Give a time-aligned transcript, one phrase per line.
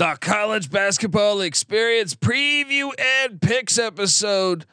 [0.00, 4.64] the college basketball experience preview and picks episode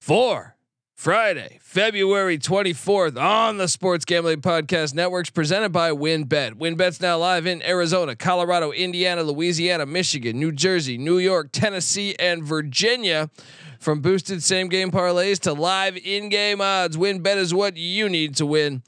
[0.00, 0.56] for
[0.92, 6.54] Friday, February 24th on the Sports Gambling Podcast Networks presented by WynnBet.
[6.54, 12.42] WynnBet's now live in Arizona, Colorado, Indiana, Louisiana, Michigan, New Jersey, New York, Tennessee, and
[12.42, 13.30] Virginia.
[13.78, 18.34] From boosted same game parlays to live in game odds, WynnBet is what you need
[18.34, 18.82] to win.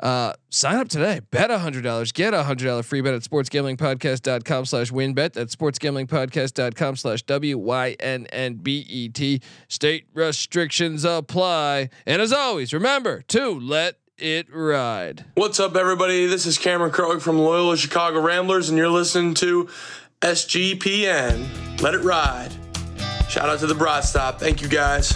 [0.00, 1.20] Uh, sign up today.
[1.30, 2.14] Bet $100.
[2.14, 5.32] Get a $100 free bet at sportsgamblingpodcast.com slash wynnbet.
[5.32, 7.82] That's sportsgamblingpodcast.com slash W-Y-N-N-B-E-T.
[9.68, 11.90] State restrictions apply.
[12.06, 15.24] And as always, remember to let it ride.
[15.34, 16.26] What's up, everybody?
[16.26, 19.68] This is Cameron Krog from Loyola Chicago Ramblers, and you're listening to
[20.20, 21.80] SGPN.
[21.80, 22.50] Let it ride.
[23.28, 24.40] Shout out to the Broad Stop.
[24.40, 25.14] Thank you, guys.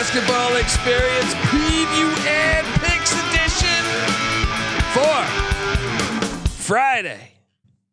[0.00, 3.84] Basketball experience preview and picks edition
[4.94, 5.24] for
[6.48, 7.34] Friday,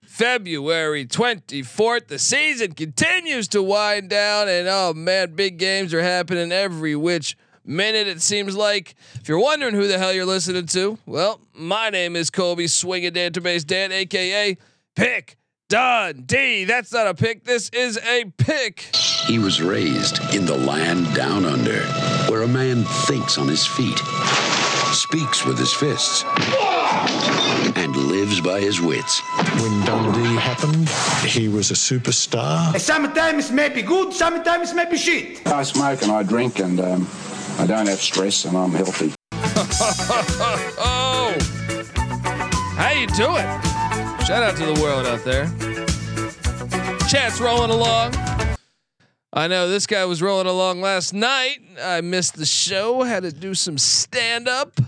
[0.03, 2.07] February 24th.
[2.07, 7.35] The season continues to wind down, and oh man, big games are happening every which
[7.65, 8.95] minute it seems like.
[9.15, 13.11] If you're wondering who the hell you're listening to, well, my name is Kobe Swinging
[13.11, 14.57] Database Dan, aka
[14.95, 16.63] Pick Dundee.
[16.63, 17.43] That's not a pick.
[17.43, 18.95] This is a pick.
[19.27, 21.81] He was raised in the land down under,
[23.05, 23.97] thinks on his feet,
[24.93, 26.23] speaks with his fists,
[27.75, 29.21] and lives by his wits.
[29.61, 30.89] When Dundee happened,
[31.29, 32.79] he was a superstar.
[32.79, 35.45] Sometimes may be good, sometimes may be shit.
[35.47, 37.07] I smoke and I drink and um,
[37.59, 39.13] I don't have stress and I'm healthy.
[40.79, 41.35] Oh,
[42.77, 43.45] how you doing?
[44.25, 45.45] Shout out to the world out there.
[47.07, 48.13] Chat's rolling along.
[49.33, 51.59] I know this guy was rolling along last night.
[51.81, 53.03] I missed the show.
[53.03, 54.79] Had to do some stand up.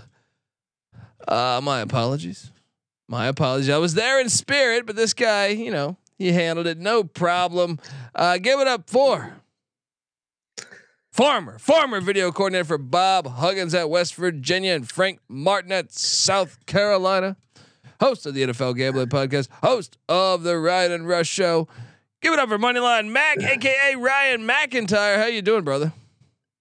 [1.28, 2.50] Uh, my apologies.
[3.06, 3.70] My apologies.
[3.70, 7.78] I was there in spirit, but this guy, you know, he handled it no problem.
[8.14, 9.40] Uh, give it up for
[11.12, 16.64] former former video coordinator for Bob Huggins at West Virginia and Frank Martin at South
[16.66, 17.36] Carolina,
[18.00, 21.68] host of the NFL Gambling Podcast, host of the Ride and Rush Show.
[22.22, 25.16] Give it up for Moneyline Mac, aka Ryan McIntyre.
[25.16, 25.92] How you doing, brother?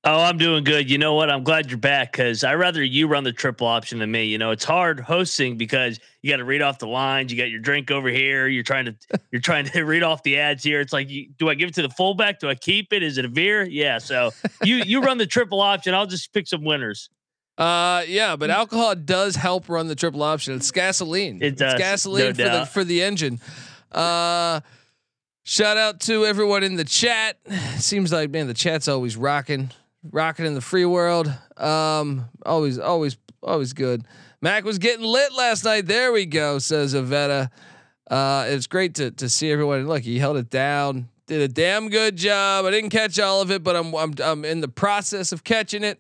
[0.05, 0.89] Oh, I'm doing good.
[0.89, 1.29] You know what?
[1.29, 4.23] I'm glad you're back because I rather you run the triple option than me.
[4.23, 7.33] You know, it's hard hosting because you got to read off the lines.
[7.33, 8.47] You got your drink over here.
[8.47, 8.95] You're trying to
[9.31, 10.79] you're trying to read off the ads here.
[10.79, 12.39] It's like, you, do I give it to the fullback?
[12.39, 13.03] Do I keep it?
[13.03, 13.63] Is it a veer?
[13.63, 13.97] Yeah.
[13.97, 14.31] So
[14.63, 15.93] you you run the triple option.
[15.93, 17.09] I'll just pick some winners.
[17.57, 20.55] Uh, yeah, but alcohol does help run the triple option.
[20.55, 21.39] It's gasoline.
[21.41, 23.41] It does, It's gasoline no for the for the engine.
[23.91, 24.61] Uh,
[25.49, 27.37] shout out to everyone in the chat.
[27.77, 29.71] Seems like man, the chat's always rocking,
[30.11, 31.27] rocking in the free world.
[31.57, 34.05] Um, always, always, always good.
[34.41, 35.87] Mac was getting lit last night.
[35.87, 37.49] There we go, says Avetta.
[38.09, 39.87] Uh, it's great to to see everyone.
[39.87, 41.09] Look, he held it down.
[41.27, 42.65] Did a damn good job.
[42.65, 45.83] I didn't catch all of it, but I'm I'm I'm in the process of catching
[45.83, 45.99] it.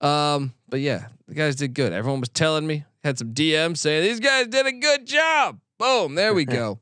[0.00, 1.92] Um, but yeah, the guys did good.
[1.92, 5.58] Everyone was telling me, had some DMs saying these guys did a good job.
[5.78, 6.78] Boom, there we go.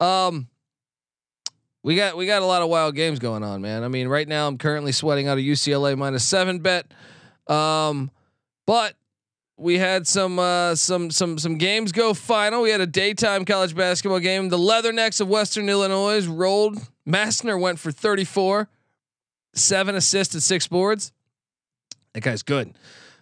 [0.00, 0.48] um,
[1.88, 3.82] we got we got a lot of wild games going on, man.
[3.82, 6.92] I mean, right now I'm currently sweating out a UCLA minus seven bet.
[7.46, 8.10] Um,
[8.66, 8.94] but
[9.56, 12.60] we had some uh, some some some games go final.
[12.60, 14.50] We had a daytime college basketball game.
[14.50, 16.76] The Leathernecks of Western Illinois rolled.
[17.08, 18.68] Massner went for 34,
[19.54, 21.10] seven assists and six boards.
[22.12, 22.76] That guy's good.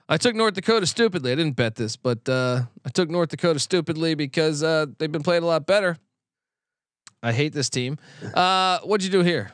[0.08, 1.30] I took North Dakota stupidly.
[1.30, 5.22] I didn't bet this, but uh, I took North Dakota stupidly because uh, they've been
[5.22, 5.98] playing a lot better.
[7.22, 7.98] I hate this team.
[8.34, 9.52] Uh, what'd you do here?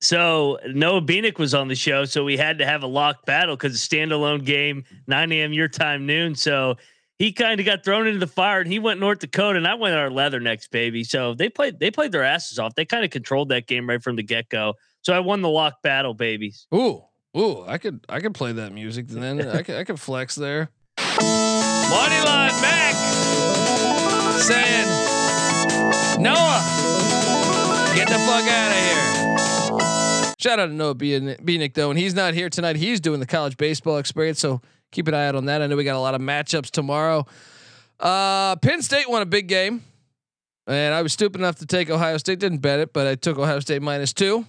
[0.00, 3.56] So Noah Beanick was on the show, so we had to have a lock battle
[3.56, 5.52] because a standalone game, 9 a.m.
[5.52, 6.34] your time, noon.
[6.36, 6.76] So
[7.18, 9.74] he kind of got thrown into the fire, and he went North Dakota, and I
[9.74, 11.02] went our leather Leathernecks, baby.
[11.02, 12.74] So they played they played their asses off.
[12.76, 14.74] They kind of controlled that game right from the get go.
[15.02, 16.66] So I won the lock battle, babies.
[16.72, 17.02] Ooh,
[17.36, 19.08] ooh, I could I could play that music.
[19.08, 20.70] Then I could I could flex there.
[20.96, 22.94] Moneyline Mac
[24.38, 24.86] saying,
[26.18, 26.62] Noah,
[27.94, 30.34] get the fuck out of here.
[30.38, 32.76] Shout out to Noah Beanick though, and he's not here tonight.
[32.76, 34.60] He's doing the college baseball experience, so
[34.92, 35.62] keep an eye out on that.
[35.62, 37.26] I know we got a lot of matchups tomorrow.
[37.98, 39.82] Uh, Penn State won a big game,
[40.66, 42.38] and I was stupid enough to take Ohio State.
[42.38, 44.46] Didn't bet it, but I took Ohio State minus two.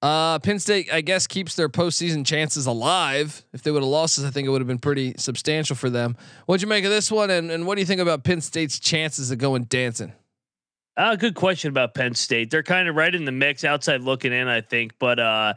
[0.00, 3.44] Uh, Penn State, I guess, keeps their postseason chances alive.
[3.52, 5.90] If they would have lost this, I think it would have been pretty substantial for
[5.90, 6.16] them.
[6.46, 8.78] What'd you make of this one, and, and what do you think about Penn State's
[8.78, 10.12] chances of going dancing?
[10.96, 12.50] Uh, good question about Penn State.
[12.50, 14.92] They're kind of right in the mix, outside looking in, I think.
[15.00, 15.54] But uh,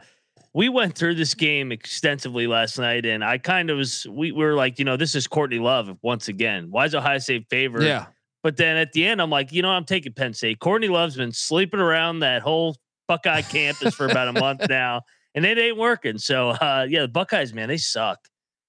[0.54, 4.06] we went through this game extensively last night, and I kind of was.
[4.08, 6.68] We were like, you know, this is Courtney Love once again.
[6.70, 7.82] Why is Ohio State favored?
[7.82, 8.06] Yeah.
[8.42, 10.58] But then at the end, I'm like, you know, I'm taking Penn State.
[10.58, 12.76] Courtney Love's been sleeping around that whole
[13.12, 15.02] Buckeye campus for about a month now,
[15.34, 16.16] and it ain't working.
[16.16, 18.18] So uh, yeah, the Buckeyes, man, they suck.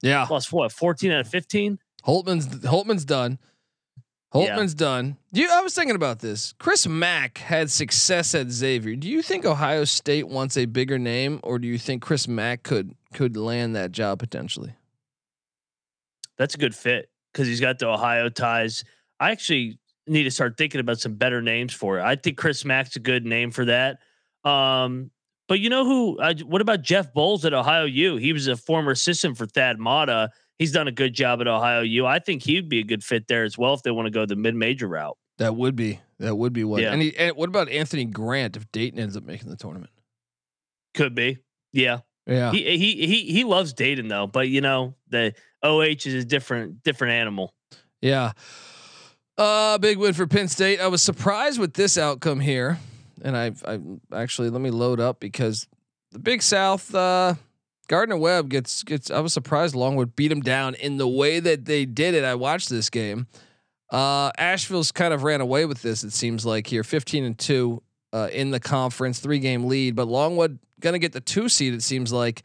[0.01, 0.27] Yeah.
[0.29, 1.79] Lost what, 14 out of 15?
[2.05, 3.39] Holtman's Holtman's done.
[4.33, 5.15] Holtman's done.
[5.31, 6.53] You, I was thinking about this.
[6.59, 8.95] Chris Mack had success at Xavier.
[8.95, 12.63] Do you think Ohio State wants a bigger name, or do you think Chris Mack
[12.63, 14.73] could could land that job potentially?
[16.37, 18.83] That's a good fit because he's got the Ohio ties.
[19.19, 22.03] I actually need to start thinking about some better names for it.
[22.03, 23.99] I think Chris Mack's a good name for that.
[24.43, 25.11] Um,
[25.47, 26.19] but you know who?
[26.19, 28.17] Uh, what about Jeff Boals at Ohio U?
[28.17, 30.29] He was a former assistant for Thad Matta.
[30.57, 32.05] He's done a good job at Ohio U.
[32.05, 34.25] I think he'd be a good fit there as well if they want to go
[34.25, 35.17] the mid major route.
[35.39, 36.81] That would be that would be one.
[36.81, 36.93] Yeah.
[36.93, 39.91] And, he, and what about Anthony Grant if Dayton ends up making the tournament?
[40.93, 41.39] Could be.
[41.71, 41.99] Yeah.
[42.25, 42.51] Yeah.
[42.51, 46.83] He he he he loves Dayton though, but you know, the OH is a different
[46.83, 47.53] different animal.
[48.01, 48.31] Yeah.
[49.37, 50.79] Uh big win for Penn State.
[50.79, 52.79] I was surprised with this outcome here.
[53.23, 53.79] And I I
[54.13, 55.67] actually let me load up because
[56.11, 57.35] the Big South uh
[57.87, 61.65] Gardner Webb gets gets I was surprised Longwood beat him down in the way that
[61.65, 62.23] they did it.
[62.23, 63.27] I watched this game.
[63.89, 67.81] Uh Asheville's kind of ran away with this it seems like here 15 and 2
[68.11, 71.81] uh in the conference, 3 game lead, but Longwood to get the 2 seed it
[71.81, 72.43] seems like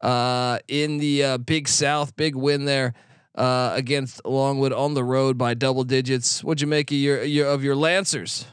[0.00, 2.94] uh in the uh, Big South, big win there
[3.34, 6.44] uh, against Longwood on the road by double digits.
[6.44, 8.46] What'd you make of your, your of your Lancers?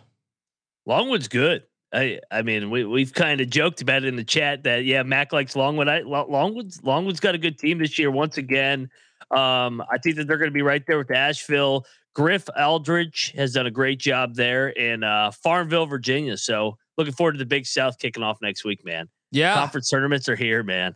[0.90, 1.64] Longwood's good.
[1.94, 5.04] I I mean we we've kind of joked about it in the chat that yeah
[5.04, 5.88] Mac likes Longwood.
[5.88, 8.90] I Longwood's Longwood's got a good team this year once again.
[9.32, 11.86] Um, I think that they're going to be right there with Asheville.
[12.16, 16.36] Griff Aldrich has done a great job there in uh, Farmville, Virginia.
[16.38, 19.08] So looking forward to the Big South kicking off next week, man.
[19.32, 20.96] Yeah, Conference tournaments are here, man.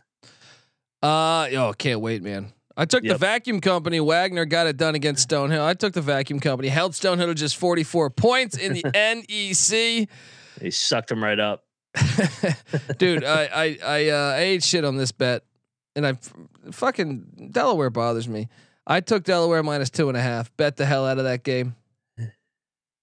[1.02, 2.52] Uh oh, can't wait, man.
[2.76, 4.00] I took the vacuum company.
[4.00, 5.64] Wagner got it done against Stonehill.
[5.64, 6.68] I took the vacuum company.
[6.68, 10.08] Held Stonehill to just 44 points in the NEC.
[10.58, 11.64] They sucked them right up.
[12.98, 15.44] Dude, I I I, uh, I ate shit on this bet,
[15.94, 16.14] and I
[16.72, 18.48] fucking Delaware bothers me.
[18.86, 20.54] I took Delaware minus two and a half.
[20.56, 21.76] Bet the hell out of that game.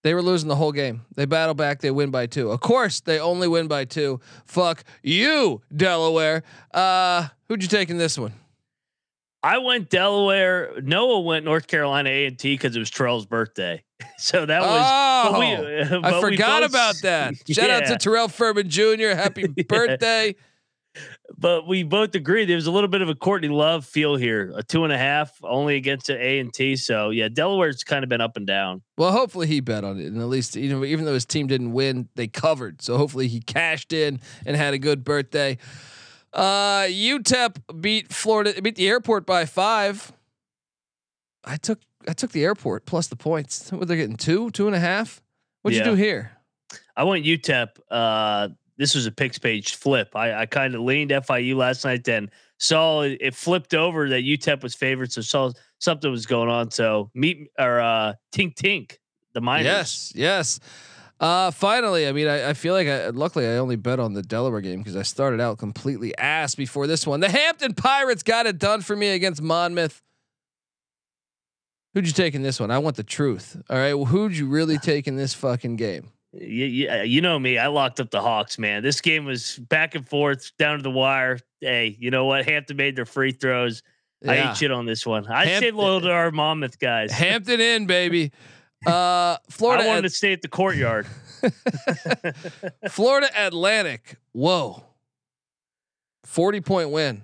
[0.04, 1.06] They were losing the whole game.
[1.14, 1.82] They battle back.
[1.82, 2.50] They win by two.
[2.50, 4.20] Of course, they only win by two.
[4.46, 6.42] Fuck you, Delaware.
[6.74, 8.34] Uh, who'd you take in this one?
[9.44, 10.74] I went Delaware.
[10.84, 13.84] Noah went North Carolina A and T because it was Terrell's birthday.
[14.18, 14.82] So that was.
[15.34, 15.40] Oh,
[16.00, 17.34] we- I forgot both- about that.
[17.52, 19.10] Shout out to Terrell Furman Jr.
[19.16, 19.64] Happy Yeah.
[19.68, 20.36] birthday.
[21.38, 24.52] But we both agreed there was a little bit of a Courtney Love feel here.
[24.56, 26.76] A two and a half only against an A and T.
[26.76, 28.82] So yeah, Delaware's kind of been up and down.
[28.98, 31.72] Well, hopefully he bet on it, and at least even even though his team didn't
[31.72, 32.82] win, they covered.
[32.82, 35.58] So hopefully he cashed in and had a good birthday.
[36.34, 40.12] Uh, UTEP beat Florida, beat the airport by five.
[41.44, 43.72] I took I took the airport plus the points.
[43.72, 45.22] What they're getting two, two and a half.
[45.62, 45.86] What'd Yeah.
[45.86, 46.32] you do here?
[46.96, 47.70] I went UTEP.
[47.90, 50.16] Uh, this was a picks page flip.
[50.16, 54.24] I, I kind of leaned FIU last night, then saw it, it flipped over that
[54.24, 56.72] UTEP was favored, so saw something was going on.
[56.72, 58.98] So meet or uh, Tink Tink,
[59.34, 59.66] the miners.
[59.66, 60.60] Yes, yes.
[61.22, 64.24] Uh, finally, I mean, I, I feel like I, luckily I only bet on the
[64.24, 67.20] Delaware game because I started out completely ass before this one.
[67.20, 70.02] The Hampton Pirates got it done for me against Monmouth.
[71.94, 72.72] Who'd you take in this one?
[72.72, 73.62] I want the truth.
[73.70, 73.94] All right.
[73.94, 76.10] Well, who'd you really take in this fucking game?
[76.34, 77.58] You, you, you know me.
[77.60, 78.82] I locked up the Hawks, man.
[78.82, 81.38] This game was back and forth, down to the wire.
[81.60, 82.46] Hey, you know what?
[82.46, 83.84] Hampton made their free throws.
[84.28, 84.48] I Yeah.
[84.50, 85.28] ain't shit on this one.
[85.28, 87.12] I stayed Hampton- loyal to our Monmouth guys.
[87.12, 88.32] Hampton in, baby.
[88.86, 91.08] Uh, Florida, I wanted to stay at the courtyard.
[92.90, 94.18] Florida Atlantic.
[94.32, 94.84] Whoa.
[96.26, 97.24] 40 point win.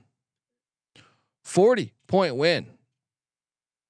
[1.44, 2.68] 40 point win.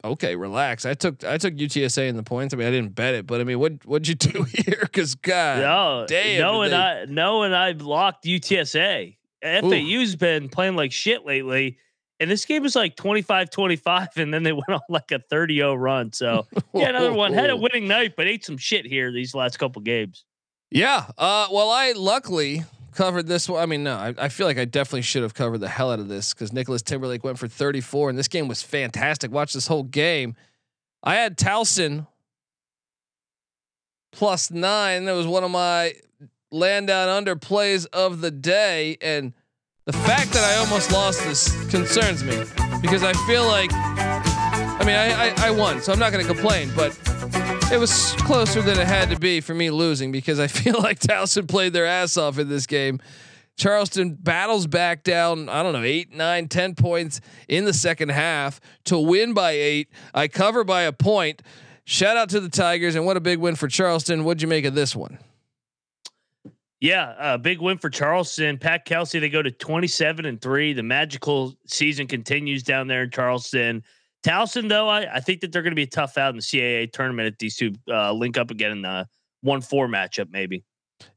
[0.03, 0.86] Okay, relax.
[0.86, 2.53] I took I took UTSA in the points.
[2.53, 4.77] I mean, I didn't bet it, but I mean, what what'd you do here?
[4.81, 9.15] Because God, No, damn, no, and they- I, no, and I blocked UTSA.
[9.43, 11.77] FAU's been playing like shit lately,
[12.19, 16.12] and this game was like 25-25, and then they went on like a 30-0 run.
[16.13, 19.57] So yeah, another one had a winning night, but ate some shit here these last
[19.57, 20.25] couple games.
[20.69, 21.05] Yeah.
[21.17, 23.62] Uh, well, I luckily covered this one.
[23.62, 26.00] I mean, no, I, I feel like I definitely should have covered the hell out
[26.00, 29.31] of this because Nicholas Timberlake went for 34, and this game was fantastic.
[29.31, 30.36] Watch this whole game.
[31.03, 32.07] I had Towson
[34.12, 35.05] plus nine.
[35.05, 35.93] That was one of my
[36.51, 39.33] land down under plays of the day, and
[39.88, 42.44] the fact that I almost lost this concerns me
[42.82, 46.32] because I feel like, I mean, I I, I won, so I'm not going to
[46.32, 46.91] complain, but
[47.72, 51.00] it was closer than it had to be for me losing because I feel like
[51.00, 53.00] Towson played their ass off in this game.
[53.56, 58.60] Charleston battles back down, I don't know, eight, nine, ten points in the second half
[58.86, 59.89] to win by eight.
[60.13, 61.41] I cover by a point.
[61.86, 64.25] Shout out to the Tigers, and what a big win for Charleston.
[64.25, 65.17] What'd you make of this one?
[66.79, 68.57] Yeah, a uh, big win for Charleston.
[68.60, 70.74] Pat Kelsey, they go to 27 and three.
[70.74, 73.84] The magical season continues down there in Charleston.
[74.24, 76.41] Towson, though, I, I think that they're going to be a tough out in the
[76.41, 79.07] CAA tournament if these two uh, link up again in the
[79.41, 80.63] one four matchup, maybe.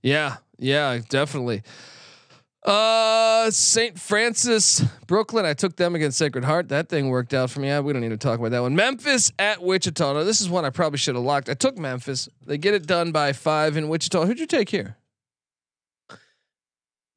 [0.03, 1.63] Yeah, yeah, definitely.
[2.65, 3.99] Uh, St.
[3.99, 5.47] Francis, Brooklyn.
[5.47, 6.69] I took them against Sacred Heart.
[6.69, 7.69] That thing worked out for me.
[7.81, 8.77] We don't need to talk about that one.
[8.77, 10.13] Memphis at Wichita.
[10.13, 11.49] Now, this is one I probably should have locked.
[11.49, 12.29] I took Memphis.
[12.47, 14.27] They get it done by five in Wichita.
[14.27, 14.97] Who'd you take here?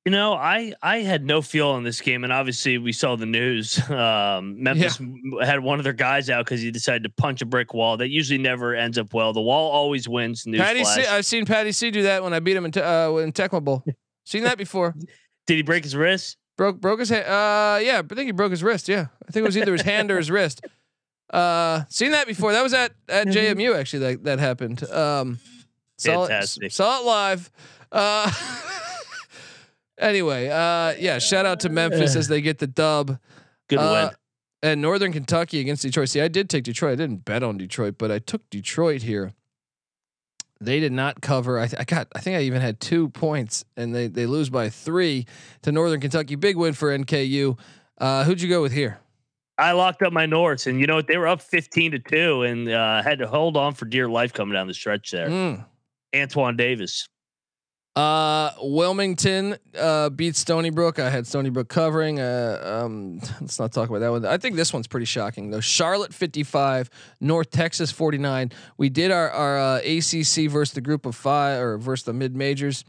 [0.06, 3.26] You know, I I had no feel on this game, and obviously we saw the
[3.26, 3.80] news.
[3.94, 5.46] Um, Memphis yeah.
[5.46, 7.96] had one of their guys out because he decided to punch a brick wall.
[7.98, 9.32] That usually never ends up well.
[9.34, 10.44] The wall always wins.
[10.46, 13.12] Patty C, I've seen Patty C do that when I beat him in te- uh,
[13.18, 13.84] in Tecmo Bowl.
[14.26, 14.96] seen that before.
[15.48, 16.38] Did he break his wrist?
[16.58, 17.26] Broke broke his hand.
[17.26, 18.90] Uh, yeah, I think he broke his wrist.
[18.90, 20.66] Yeah, I think it was either his hand or his wrist.
[21.30, 22.52] Uh, seen that before.
[22.52, 24.00] That was at at JMU actually.
[24.00, 24.84] That that happened.
[24.84, 25.40] Um,
[25.98, 26.66] saw Fantastic.
[26.66, 27.50] it, saw it live.
[27.92, 28.32] Uh,
[29.98, 31.20] anyway, uh, yeah.
[31.20, 33.18] Shout out to Memphis as they get the dub.
[33.70, 34.16] Good uh, win.
[34.72, 36.10] And Northern Kentucky against Detroit.
[36.10, 36.94] See, I did take Detroit.
[36.94, 39.34] I didn't bet on Detroit, but I took Detroit here.
[40.62, 41.60] They did not cover.
[41.60, 42.08] I, th- I, got.
[42.16, 45.26] I think I even had two points, and they they lose by three
[45.64, 46.36] to Northern Kentucky.
[46.36, 47.60] Big win for NKU.
[47.98, 49.00] Uh, who'd you go with here?
[49.58, 51.08] I locked up my Norths, and you know what?
[51.08, 54.32] They were up fifteen to two, and uh, had to hold on for dear life
[54.32, 55.28] coming down the stretch there.
[55.28, 55.66] Mm.
[56.16, 57.08] Antoine Davis.
[57.96, 60.98] Uh, Wilmington uh, beat Stony Brook.
[60.98, 62.20] I had Stony Brook covering.
[62.20, 64.26] Uh, um, let's not talk about that one.
[64.26, 65.60] I think this one's pretty shocking though.
[65.60, 66.90] Charlotte 55,
[67.22, 68.52] North Texas 49.
[68.78, 72.36] We did our our uh, ACC versus the group of five or versus the mid
[72.36, 72.84] majors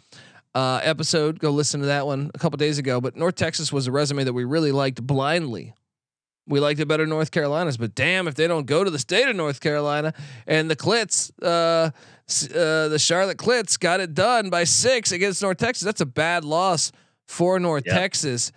[0.55, 1.39] uh, episode.
[1.39, 3.01] Go listen to that one a couple days ago.
[3.01, 5.75] But North Texas was a resume that we really liked blindly.
[6.47, 9.29] We liked it better North Carolina's, but damn if they don't go to the state
[9.29, 10.13] of North Carolina
[10.47, 11.31] and the Clits.
[11.43, 11.91] Uh,
[12.29, 15.85] uh, the Charlotte Clits got it done by six against North Texas.
[15.85, 16.93] That's a bad loss
[17.27, 17.95] for North yep.
[17.95, 18.53] Texas.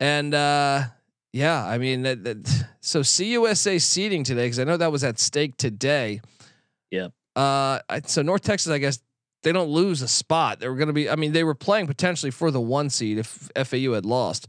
[0.00, 0.84] And uh,
[1.32, 5.18] yeah, I mean, that, that, so CUSA seeding today because I know that was at
[5.18, 6.20] stake today.
[6.90, 7.12] Yep.
[7.36, 9.00] Uh, I, so North Texas, I guess
[9.42, 10.60] they don't lose a spot.
[10.60, 11.08] They were going to be.
[11.08, 14.48] I mean, they were playing potentially for the one seed if FAU had lost.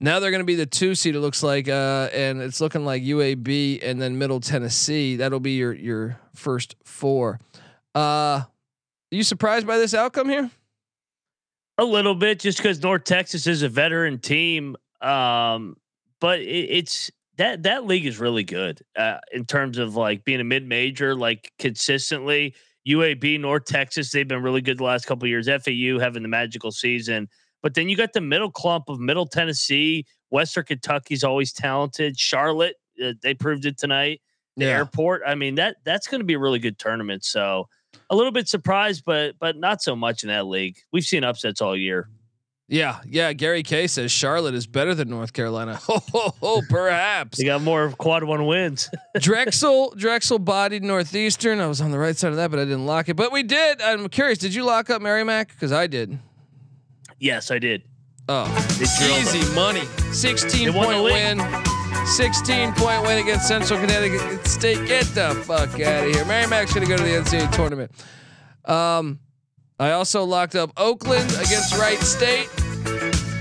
[0.00, 1.14] Now they're going to be the two seed.
[1.14, 5.14] It looks like, uh, and it's looking like UAB and then Middle Tennessee.
[5.16, 7.38] That'll be your your first four.
[7.94, 8.42] Uh,
[9.10, 10.50] you surprised by this outcome here?
[11.78, 14.76] A little bit, just because North Texas is a veteran team.
[15.00, 15.76] Um,
[16.20, 20.40] but it, it's that that league is really good uh, in terms of like being
[20.40, 22.54] a mid major, like consistently.
[22.88, 25.46] UAB, North Texas, they've been really good the last couple years.
[25.46, 27.28] FAU having the magical season,
[27.62, 32.18] but then you got the middle clump of Middle Tennessee, Western Kentucky's always talented.
[32.18, 34.20] Charlotte, uh, they proved it tonight.
[34.56, 34.78] The yeah.
[34.78, 37.24] airport, I mean that that's going to be a really good tournament.
[37.24, 37.68] So
[38.10, 40.76] a little bit surprised, but but not so much in that league.
[40.92, 42.08] We've seen upsets all year.
[42.68, 43.32] Yeah, yeah.
[43.34, 45.78] Gary K says Charlotte is better than North Carolina.
[46.14, 48.88] Oh, oh, perhaps they got more quad one wins.
[49.20, 51.60] Drexel, Drexel bodied Northeastern.
[51.60, 53.14] I was on the right side of that, but I didn't lock it.
[53.14, 53.80] But we did.
[53.82, 54.38] I'm curious.
[54.38, 55.48] Did you lock up Merrimack?
[55.48, 56.18] Because I did.
[57.18, 57.82] Yes, I did.
[58.28, 58.46] Oh,
[58.80, 59.84] easy money.
[60.12, 61.38] 16 point win.
[62.06, 64.86] 16 point win against Central Connecticut State.
[64.86, 66.24] Get the fuck out of here.
[66.24, 67.90] Merrimack's going to go to the NCAA tournament.
[68.64, 69.20] Um,
[69.78, 72.48] I also locked up Oakland against Wright State.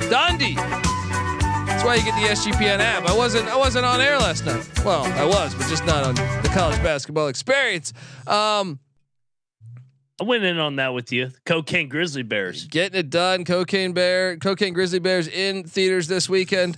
[0.10, 0.56] Dundee.
[0.56, 3.08] That's why you get the SGPN app.
[3.08, 4.68] I wasn't I wasn't on air last night.
[4.84, 7.94] Well, I was, but just not on the college basketball experience.
[8.27, 8.80] Um,
[10.20, 11.32] I went in on that with you.
[11.46, 12.65] Cocaine Grizzly Bears.
[12.65, 13.44] Getting it done.
[13.44, 16.77] Cocaine Bear, Cocaine Grizzly Bears in theaters this weekend.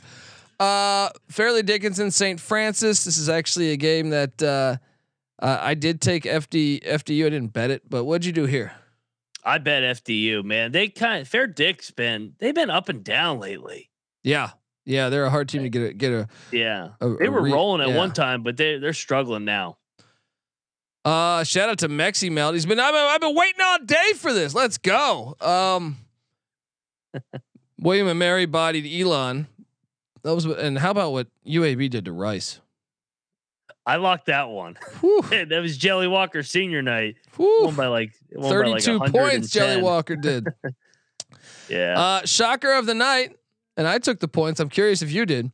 [0.64, 2.40] Uh, Fairleigh Dickinson, St.
[2.40, 3.04] Francis.
[3.04, 4.78] This is actually a game that uh,
[5.42, 7.26] uh, I did take FD FDU.
[7.26, 8.72] I didn't bet it, but what'd you do here?
[9.44, 10.72] I bet FDU, man.
[10.72, 13.90] They kind of Fair Dick's been they've been up and down lately.
[14.24, 14.52] Yeah,
[14.86, 16.28] yeah, they're a hard team to get a get a.
[16.52, 17.98] Yeah, a, they were re- rolling at yeah.
[17.98, 19.80] one time, but they they're struggling now.
[21.04, 22.54] Uh, shout out to Mexi Melt.
[22.54, 24.56] He's been I've, been I've been waiting all day for this.
[24.56, 25.36] Let's go.
[25.42, 25.98] Um,
[27.78, 29.48] William and Mary bodied Elon.
[30.24, 32.60] That was and how about what UAB did to Rice?
[33.86, 34.78] I locked that one.
[35.30, 37.16] That was Jelly Walker senior night.
[37.36, 37.66] whew.
[37.66, 40.48] Won by like won by like 32 points Jelly Walker did.
[41.70, 42.00] Yeah.
[42.00, 43.36] Uh, shocker of the night,
[43.78, 44.60] and I took the points.
[44.60, 45.52] I'm curious if you did.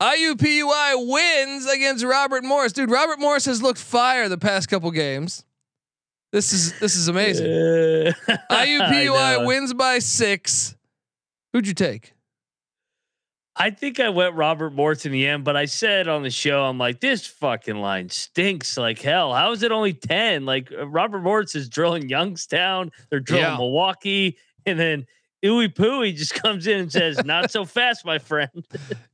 [0.00, 2.72] IUPUI wins against Robert Morris.
[2.72, 5.44] Dude, Robert Morris has looked fire the past couple games.
[6.32, 7.46] This is this is amazing.
[8.50, 10.76] IUPUI wins by six.
[11.52, 12.12] Who'd you take?
[13.60, 16.64] I think I went Robert Morris in the end, but I said on the show,
[16.64, 19.34] I'm like, this fucking line stinks like hell.
[19.34, 20.46] How is it only 10?
[20.46, 23.56] Like uh, Robert Morris is drilling Youngstown, they're drilling Yeah.
[23.58, 25.06] Milwaukee, and then
[25.44, 28.50] Ooey Pooey just comes in and says, Not so fast, my friend.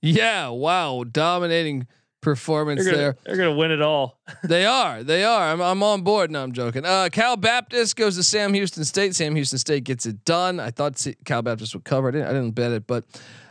[0.00, 1.86] Yeah, wow, dominating
[2.20, 3.16] performance They're gonna, there.
[3.24, 4.18] they're gonna win it all.
[4.42, 5.04] They are.
[5.04, 5.52] They are.
[5.52, 6.30] I'm, I'm on board.
[6.30, 6.84] No, I'm joking.
[6.84, 9.14] Uh, Cal Baptist goes to Sam Houston State.
[9.14, 10.58] Sam Houston State gets it done.
[10.58, 12.08] I thought Cal Baptist would cover.
[12.08, 13.04] I didn't, I didn't bet it, but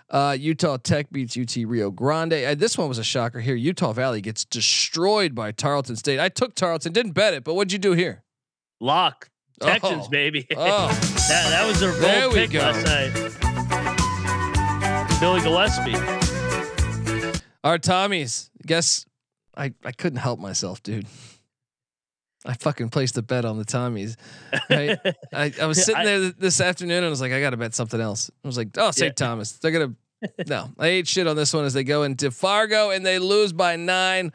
[0.09, 2.33] uh, Utah Tech beats UT Rio Grande.
[2.33, 3.55] Uh, this one was a shocker here.
[3.55, 6.19] Utah Valley gets destroyed by Tarleton State.
[6.19, 8.24] I took Tarleton, didn't bet it, but what'd you do here?
[8.79, 9.29] Lock.
[9.62, 10.09] Texans, Oh.
[10.09, 10.45] baby.
[10.57, 12.59] Oh, that, that was their bold pick go.
[12.59, 13.13] last night.
[15.21, 17.41] Billy Gillispie.
[17.63, 18.50] our Tommies.
[18.65, 19.05] Guess
[19.55, 21.07] I, I couldn't help myself, dude.
[22.45, 24.15] I fucking placed a bet on the Tommies.
[24.69, 24.97] Right?
[25.33, 27.57] I, I was sitting there th- this afternoon and I was like, I got to
[27.57, 28.29] bet something else.
[28.43, 29.19] I was like, oh, St.
[29.19, 29.27] Yeah.
[29.27, 29.53] Thomas.
[29.53, 29.95] They're going
[30.37, 33.17] to, no, I ate shit on this one as they go into Fargo and they
[33.19, 34.31] lose by nine.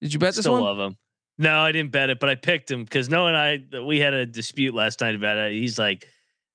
[0.00, 0.62] Did you bet this Still one?
[0.62, 0.96] love him.
[1.38, 4.14] No, I didn't bet it, but I picked him because no, and I we had
[4.14, 5.52] a dispute last night about it.
[5.52, 6.06] He's like,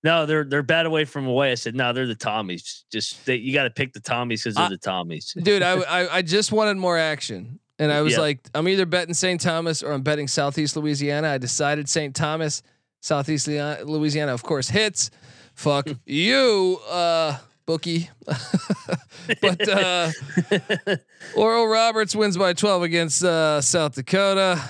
[0.03, 2.81] "No, they're they're bad away from away." I said, "No, they're the Tommies.
[2.91, 5.73] Just they, you got to pick the Tommies because they're I- the Tommies." Dude, I,
[5.81, 7.59] I, I just wanted more action.
[7.81, 9.41] And I was like, I'm either betting St.
[9.41, 11.29] Thomas or I'm betting Southeast Louisiana.
[11.29, 12.15] I decided St.
[12.15, 12.61] Thomas,
[12.99, 15.09] Southeast Louisiana, of course, hits.
[15.55, 18.11] Fuck you, uh, bookie.
[19.41, 20.11] but uh,
[21.35, 24.61] Oral Roberts wins by 12 against uh, South Dakota.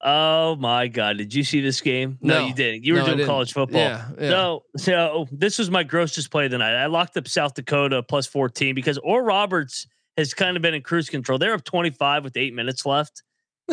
[0.00, 2.18] Oh my god, did you see this game?
[2.22, 2.46] No, No.
[2.46, 2.84] you didn't.
[2.84, 3.80] You were No, doing college football.
[3.80, 4.30] Yeah, yeah.
[4.30, 6.76] No, so this was my grossest play of the night.
[6.76, 10.82] I locked up South Dakota plus 14 because Or Roberts has kind of been in
[10.82, 11.38] cruise control.
[11.38, 13.22] They're up 25 with eight minutes left.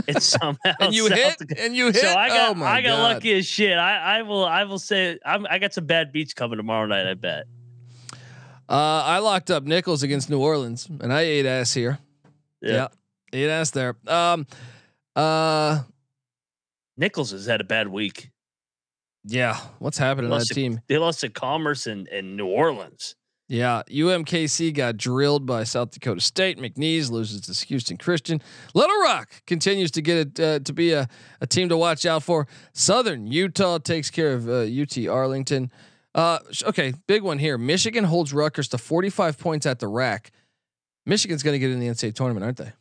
[0.07, 1.97] It's somehow And you South hit, Dakota- and you hit.
[1.97, 3.13] So I got oh my I got God.
[3.15, 3.77] lucky as shit.
[3.77, 7.07] I I will I will say I'm, I got some bad beats coming tomorrow night.
[7.07, 7.45] I bet.
[8.67, 11.99] Uh, I locked up Nichols against New Orleans, and I ate ass here.
[12.61, 12.87] Yeah,
[13.31, 13.95] ate ass there.
[14.07, 14.47] Um,
[15.15, 15.83] uh,
[16.97, 18.31] Nichols has had a bad week.
[19.23, 19.57] yeah.
[19.79, 20.81] What's happening to that team?
[20.87, 23.15] They lost to Commerce and, and New Orleans.
[23.47, 26.57] Yeah, UMKC got drilled by South Dakota State.
[26.57, 28.41] McNeese loses to Houston Christian.
[28.73, 31.07] Little Rock continues to get it uh, to be a,
[31.41, 32.47] a team to watch out for.
[32.73, 35.71] Southern Utah takes care of uh, UT Arlington.
[36.15, 37.57] Uh, okay, big one here.
[37.57, 40.31] Michigan holds Rutgers to 45 points at the rack.
[41.05, 42.71] Michigan's going to get in the NCAA tournament, aren't they?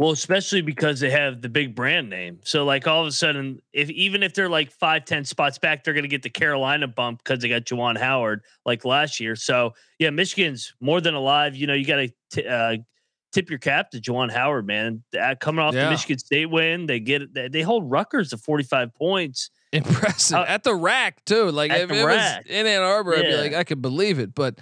[0.00, 2.38] Well, especially because they have the big brand name.
[2.42, 5.84] So like all of a sudden, if even if they're like five, ten spots back,
[5.84, 9.36] they're gonna get the Carolina bump because they got Juwan Howard like last year.
[9.36, 11.54] So yeah, Michigan's more than alive.
[11.54, 12.78] You know, you gotta t- uh,
[13.30, 15.02] tip your cap to Juwan Howard, man.
[15.20, 15.84] Uh, coming off Yeah.
[15.84, 19.50] the Michigan State win, they get they, they hold Rutgers to 45 points.
[19.70, 21.50] Impressive Uh, at the rack too.
[21.50, 22.46] Like if it rack.
[22.46, 24.34] was in Ann Arbor, I'd be like, I could believe it.
[24.34, 24.60] But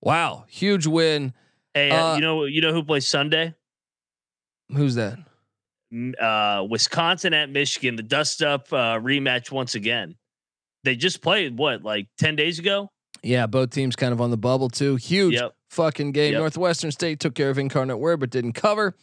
[0.00, 1.34] wow, huge win.
[1.72, 3.54] Hey, uh, Uh, you know you know who plays Sunday?
[4.70, 5.18] Who's that?
[6.20, 10.14] Uh, Wisconsin at Michigan, the dust up uh, rematch once again.
[10.84, 12.90] They just played what like 10 days ago.
[13.22, 14.96] Yeah, both teams kind of on the bubble too.
[14.96, 15.52] Huge Yep.
[15.70, 16.32] fucking game.
[16.32, 16.40] Yep.
[16.40, 18.96] Northwestern State took care of Incarnate Word, but didn't cover.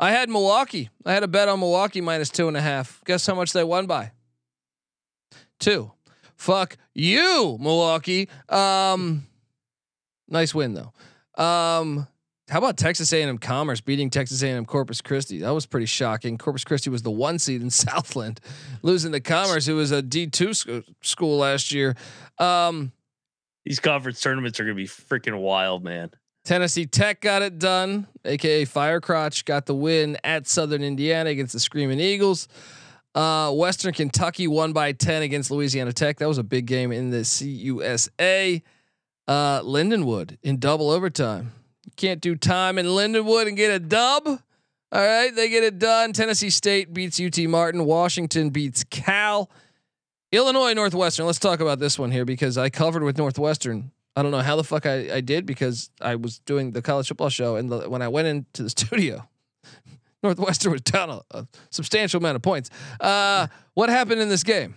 [0.00, 0.88] I had Milwaukee.
[1.04, 3.02] I had a bet on Milwaukee minus two and a half.
[3.04, 4.12] Guess how much they won by?
[5.60, 5.92] Two.
[6.34, 8.28] Fuck you, Milwaukee.
[8.48, 9.26] Um,
[10.28, 10.92] nice win though.
[11.42, 12.08] Um,
[12.52, 15.38] how about Texas A&M Commerce beating Texas A&M Corpus Christi?
[15.38, 16.36] That was pretty shocking.
[16.36, 18.40] Corpus Christi was the one seed in Southland,
[18.82, 20.68] losing to Commerce, who was a D two sc-
[21.00, 21.96] school last year.
[22.38, 22.92] Um,
[23.64, 26.10] These conference tournaments are gonna be freaking wild, man.
[26.44, 31.60] Tennessee Tech got it done, aka Firecrotch got the win at Southern Indiana against the
[31.60, 32.48] Screaming Eagles.
[33.14, 36.18] Uh, Western Kentucky won by 10 against Louisiana Tech.
[36.18, 38.60] That was a big game in the CUSA.
[39.26, 41.52] Uh, Lindenwood in double overtime.
[41.96, 44.26] Can't do time in Lindenwood and get a dub.
[44.26, 44.40] All
[44.92, 46.12] right, they get it done.
[46.12, 47.84] Tennessee State beats UT Martin.
[47.84, 49.50] Washington beats Cal.
[50.32, 51.26] Illinois Northwestern.
[51.26, 53.90] Let's talk about this one here because I covered with Northwestern.
[54.16, 57.08] I don't know how the fuck I, I did because I was doing the college
[57.08, 59.28] football show and the, when I went into the studio,
[60.22, 62.70] Northwestern was down a, a substantial amount of points.
[63.00, 64.74] Uh, what happened in this game?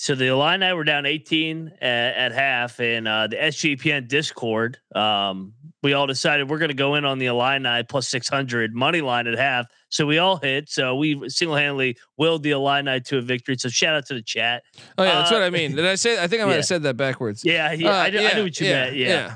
[0.00, 1.86] So the Illini were down 18 at,
[2.16, 6.94] at half, and uh, the SGPN Discord, um, we all decided we're going to go
[6.94, 9.66] in on the Illini plus 600 money line at half.
[9.90, 10.70] So we all hit.
[10.70, 13.56] So we single handedly willed the Illini to a victory.
[13.58, 14.62] So shout out to the chat.
[14.96, 15.76] Oh yeah, that's Uh, what I mean.
[15.76, 16.18] Did I say?
[16.18, 16.56] I think I might yeah.
[16.56, 17.44] have said that backwards.
[17.44, 18.96] Yeah, yeah, Uh, I, knew, I yeah, knew what you meant.
[18.96, 19.34] Yeah.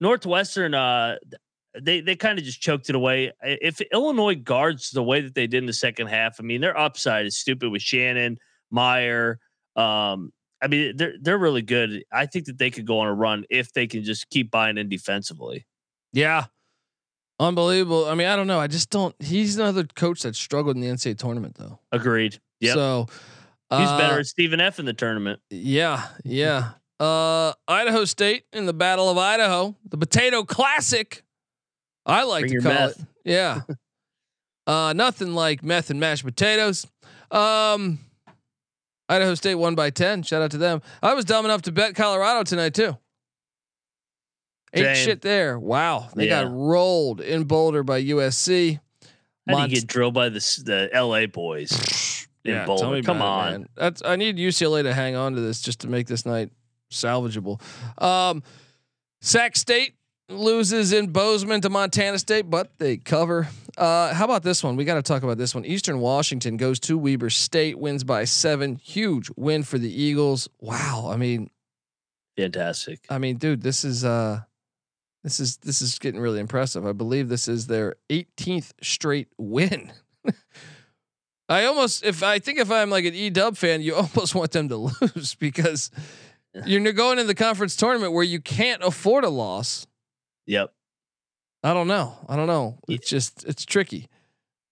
[0.00, 1.18] Northwestern, uh,
[1.80, 3.30] they they kind of just choked it away.
[3.42, 6.76] If Illinois guards the way that they did in the second half, I mean, their
[6.76, 8.38] upside is stupid with Shannon
[8.72, 9.38] Mayer.
[9.76, 10.32] Um,
[10.62, 12.04] I mean, they're they're really good.
[12.12, 14.78] I think that they could go on a run if they can just keep buying
[14.78, 15.66] in defensively.
[16.12, 16.46] Yeah.
[17.40, 18.06] Unbelievable.
[18.06, 18.60] I mean, I don't know.
[18.60, 19.14] I just don't.
[19.20, 21.80] He's another coach that struggled in the NCAA tournament, though.
[21.90, 22.38] Agreed.
[22.60, 22.74] Yeah.
[22.74, 23.08] So
[23.70, 25.40] He's uh, better at Stephen F in the tournament.
[25.50, 26.72] Yeah, yeah.
[27.00, 31.22] Uh, Idaho State in the Battle of Idaho, the Potato Classic.
[32.06, 33.00] I like Bring to call meth.
[33.00, 33.06] it.
[33.24, 33.60] Yeah.
[34.66, 36.86] uh, nothing like meth and mashed potatoes.
[37.30, 37.98] Um,
[39.08, 40.22] Idaho State won by ten.
[40.22, 40.80] Shout out to them.
[41.02, 42.96] I was dumb enough to bet Colorado tonight too.
[44.72, 45.58] Ain't shit there.
[45.58, 46.42] Wow, they Yeah.
[46.44, 48.80] got rolled in Boulder by USC.
[49.46, 53.02] How do Mont- you get drilled by the the LA boys in tell Boulder?
[53.02, 53.68] Come about it, on.
[53.76, 56.50] That's I need UCLA to hang on to this just to make this night
[56.90, 57.60] salvageable.
[58.02, 58.42] Um,
[59.20, 59.94] Sac State
[60.28, 63.48] loses in Bozeman to Montana State, but they cover.
[63.76, 64.76] Uh, how about this one?
[64.76, 65.64] We got to talk about this one.
[65.64, 68.76] Eastern Washington goes to Weber State, wins by seven.
[68.76, 70.48] Huge win for the Eagles.
[70.60, 71.08] Wow.
[71.10, 71.50] I mean,
[72.36, 73.06] Fantastic.
[73.08, 74.40] I mean, dude, this is uh,
[75.22, 76.86] this is this is getting really impressive.
[76.86, 79.92] I believe this is their 18th straight win.
[81.48, 84.52] I almost, if I think if I'm like an E Dub fan, you almost want
[84.52, 85.90] them to lose because
[86.66, 89.86] you're going in the conference tournament where you can't afford a loss.
[90.46, 90.72] Yep.
[91.64, 92.14] I don't know.
[92.28, 92.78] I don't know.
[92.88, 94.08] It's just it's tricky.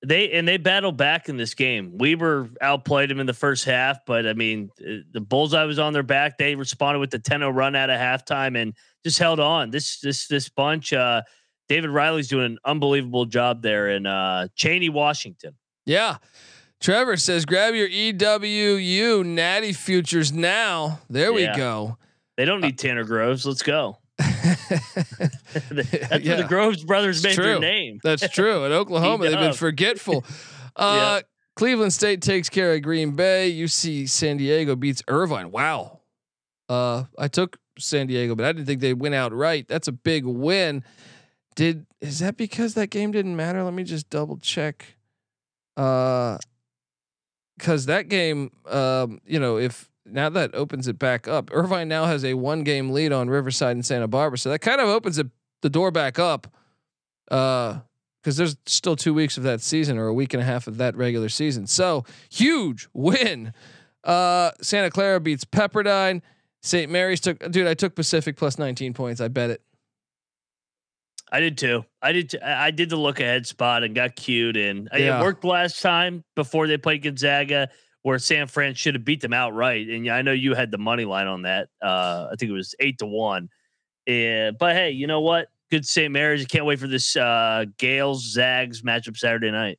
[0.07, 1.97] They and they battled back in this game.
[1.97, 5.95] Weber outplayed him in the first half, but I mean, uh, the bullseye was on
[5.95, 6.37] their back.
[6.37, 8.75] They responded with the 10-0 run out of halftime and
[9.05, 9.71] just held on.
[9.71, 10.93] This this this bunch.
[10.93, 11.23] Uh,
[11.69, 15.55] David Riley's doing an unbelievable job there in uh, Cheney, Washington.
[15.87, 16.19] Yeah.
[16.81, 21.01] Trevor says, grab your EWU Natty futures now.
[21.09, 21.97] There we go.
[22.37, 23.47] They don't need Tanner Groves.
[23.47, 23.99] Let's go.
[25.19, 26.37] That's where Yeah.
[26.37, 28.01] the Groves brothers It's made their name.
[28.03, 28.65] That's true.
[28.65, 30.25] In Oklahoma, they've been forgetful.
[30.75, 31.21] Uh,
[31.55, 33.53] Cleveland State takes care of Green Bay.
[33.53, 35.51] UC San Diego beats Irvine.
[35.51, 36.01] Wow.
[36.67, 39.69] Uh, I took San Diego, but I didn't think they went out right.
[39.69, 40.83] That's a big win.
[41.57, 43.63] Did is that because that game didn't matter?
[43.63, 44.97] Let me just double check.
[45.77, 46.39] Uh,
[47.59, 52.07] because that game, um, you know, if now that opens it back up, Irvine now
[52.07, 55.19] has a one game lead on Riverside and Santa Barbara, so that kind of opens
[55.19, 55.29] it,
[55.63, 56.47] the door back up.
[57.31, 57.81] Uh,
[58.23, 60.77] because there's still two weeks of that season or a week and a half of
[60.77, 61.67] that regular season.
[61.67, 63.53] So huge win.
[64.05, 66.23] Uh, Santa Clara beats Pepperdine.
[66.63, 66.89] St.
[66.91, 67.67] Mary's took, dude.
[67.67, 69.21] I took Pacific plus 19 points.
[69.21, 69.61] I bet it.
[71.31, 71.85] I did too.
[72.03, 72.31] I did.
[72.31, 74.89] T- I did the look ahead spot and got cued in.
[74.93, 75.19] I- Yeah.
[75.19, 77.71] It worked last time before they played Gonzaga,
[78.03, 79.89] where San Fran should have beat them outright.
[79.89, 81.69] And I know you had the money line on that.
[81.81, 83.49] Uh, I think it was eight to one.
[84.07, 85.49] Yeah, but hey, you know what?
[85.71, 86.13] Good St.
[86.13, 86.43] Mary's.
[86.43, 89.79] I can't wait for this uh, Gales Zags matchup Saturday night.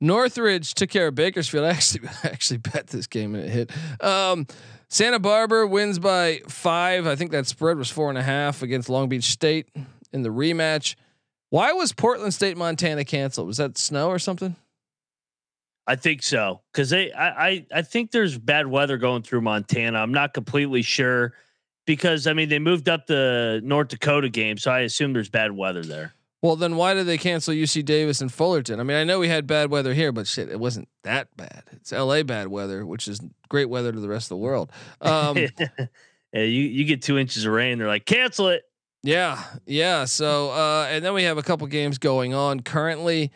[0.00, 1.64] Northridge took care of Bakersfield.
[1.66, 4.04] I actually, actually bet this game and it hit.
[4.04, 4.46] Um,
[4.88, 7.06] Santa Barbara wins by five.
[7.06, 9.68] I think that spread was four and a half against Long Beach State
[10.12, 10.96] in the rematch.
[11.50, 13.46] Why was Portland State Montana canceled?
[13.46, 14.56] Was that snow or something?
[15.86, 17.12] I think so because they.
[17.12, 19.98] I, I I think there's bad weather going through Montana.
[19.98, 21.34] I'm not completely sure
[21.86, 25.52] because I mean they moved up the North Dakota game, so I assume there's bad
[25.52, 26.14] weather there.
[26.40, 28.80] Well, then why did they cancel UC Davis and Fullerton?
[28.80, 31.62] I mean, I know we had bad weather here, but shit, it wasn't that bad.
[31.70, 34.72] It's LA bad weather, which is great weather to the rest of the world.
[35.00, 35.48] Um, yeah,
[36.32, 38.62] you you get two inches of rain, they're like cancel it.
[39.04, 40.04] Yeah, yeah.
[40.04, 43.32] So uh, and then we have a couple games going on currently.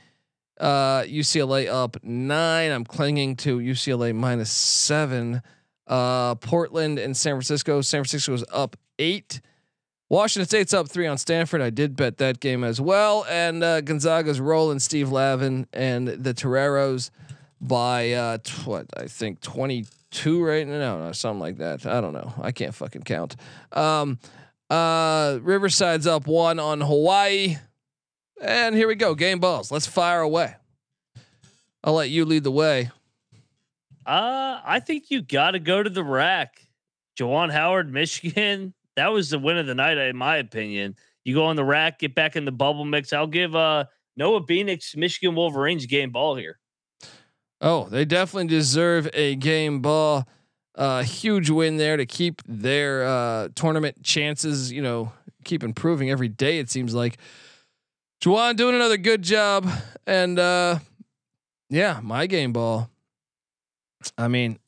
[0.58, 2.70] Uh, UCLA up nine.
[2.70, 5.42] I'm clinging to UCLA minus seven.
[5.86, 7.80] Uh, Portland and San Francisco.
[7.80, 9.40] San Francisco's up eight.
[10.08, 11.60] Washington State's up three on Stanford.
[11.60, 13.26] I did bet that game as well.
[13.28, 17.10] And uh, Gonzaga's rolling Steve Lavin and the Toreros
[17.60, 21.86] by uh, what I think 22 right now, no something like that.
[21.86, 22.32] I don't know.
[22.40, 23.36] I can't fucking count.
[23.72, 24.18] Um,
[24.70, 27.56] uh, Riverside's up one on Hawaii.
[28.40, 29.14] And here we go.
[29.14, 29.70] Game balls.
[29.70, 30.54] Let's fire away.
[31.82, 32.90] I'll let you lead the way.
[34.04, 36.60] Uh, I think you got to go to the rack.
[37.18, 38.74] Juwan Howard, Michigan.
[38.96, 40.96] That was the win of the night, in my opinion.
[41.22, 43.12] You go on the rack, get back in the bubble mix.
[43.12, 43.84] I'll give uh
[44.16, 46.58] Noah Phoenix, Michigan Wolverines game ball here.
[47.60, 50.26] Oh, they definitely deserve a game ball.
[50.74, 55.12] Uh, huge win there to keep their uh, tournament chances, you know,
[55.44, 56.58] keep improving every day.
[56.58, 57.18] It seems like
[58.20, 59.68] Juwan doing another good job,
[60.06, 60.78] and uh,
[61.68, 62.90] yeah, my game ball.
[64.16, 64.58] I mean,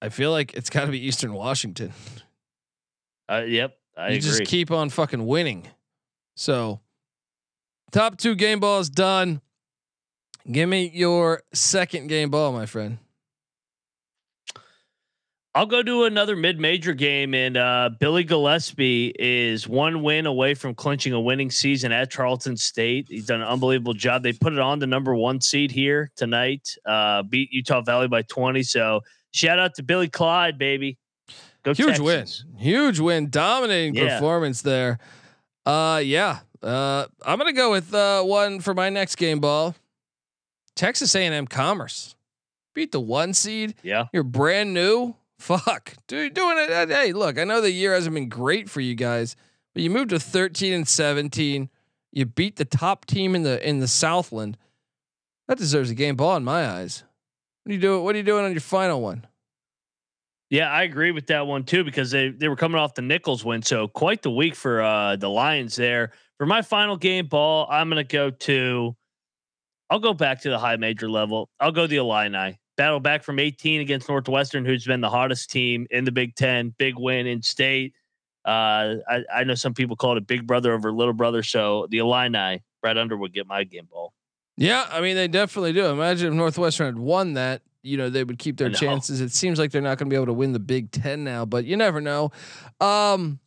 [0.00, 1.92] I feel like it's got to be Eastern Washington.
[3.28, 4.20] Uh, yep, I you agree.
[4.20, 5.66] just keep on fucking winning.
[6.36, 6.80] So,
[7.92, 9.40] top two game balls done.
[10.50, 12.98] Give me your second game ball, my friend.
[15.56, 20.74] I'll go to another mid-major game, and uh, Billy Gillispie is one win away from
[20.74, 23.06] clinching a winning season at Tarleton State.
[23.08, 24.24] He's done an unbelievable job.
[24.24, 26.68] They put it on the number one seed here tonight.
[26.84, 28.64] Uh, beat Utah Valley by twenty.
[28.64, 30.98] So shout out to Billy Clyde, baby.
[31.62, 32.44] Go Huge Texans.
[32.50, 32.58] win.
[32.60, 33.30] Huge win.
[33.30, 34.18] Dominating Yeah.
[34.18, 34.98] performance there.
[35.64, 36.40] Uh yeah.
[36.62, 39.74] Uh I'm going to go with uh one for my next game ball.
[40.76, 42.16] Texas A&M Commerce.
[42.74, 43.74] Beat the 1 seed.
[43.84, 45.14] Yeah, You're brand new.
[45.44, 45.94] Fuck.
[46.08, 46.70] Dude, doing it.
[46.70, 49.36] uh, Hey, look, I know the year hasn't been great for you guys,
[49.74, 51.68] but you moved to 13 and 17.
[52.12, 54.56] You beat the top team in the in the Southland.
[55.46, 57.04] That deserves a game ball in my eyes.
[57.62, 58.04] What are you doing?
[58.04, 59.26] What are you doing on your final one?
[60.48, 63.44] yeah, I agree with that one too because they they were coming off the Nichols
[63.44, 66.12] win, so quite the week for uh, the Lions there.
[66.38, 68.96] For my final game ball, I'm gonna go to.
[69.90, 71.50] I'll go back to the high major level.
[71.60, 72.58] I'll go the Illini.
[72.76, 76.74] Battle back from 18 against Northwestern, who's been the hottest team in the Big Ten.
[76.76, 77.94] Big win in state.
[78.44, 81.42] Uh, I, I know some people call it a big brother over little brother.
[81.42, 84.12] So the Illini, Brad Underwood get my game ball.
[84.56, 85.86] Yeah, I mean they definitely do.
[85.86, 89.20] Imagine if Northwestern had won that, you know, they would keep their chances.
[89.20, 91.44] It seems like they're not going to be able to win the Big 10 now,
[91.44, 92.30] but you never know.
[92.80, 93.38] Um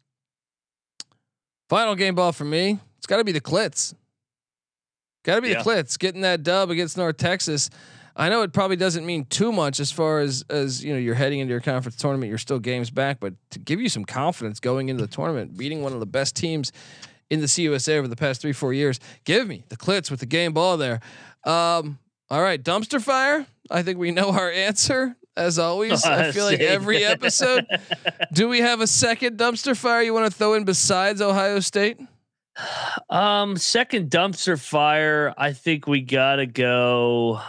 [1.70, 2.80] Final game ball for me.
[2.98, 3.94] It's got to be the Clits.
[5.24, 5.62] Got to be Yeah.
[5.62, 7.70] the Clits getting that dub against North Texas.
[8.18, 11.16] I know it probably doesn't mean too much as far as as you know you're
[11.16, 12.30] heading into your conference tournament.
[12.30, 15.84] You're still games back, but to give you some confidence going into the tournament, beating
[15.84, 16.72] one of the best teams
[17.30, 20.26] in the CUSA over the past three four years, give me the Clits with the
[20.26, 21.00] game ball there.
[21.44, 22.00] Um,
[22.30, 23.46] all right, dumpster fire.
[23.70, 26.04] I think we know our answer as always.
[26.04, 27.68] I feel like every episode.
[28.34, 32.00] Do we have a second dumpster fire you want to throw in besides Ohio State?
[33.10, 35.34] Um, second dumpster fire.
[35.38, 37.40] I think we gotta go.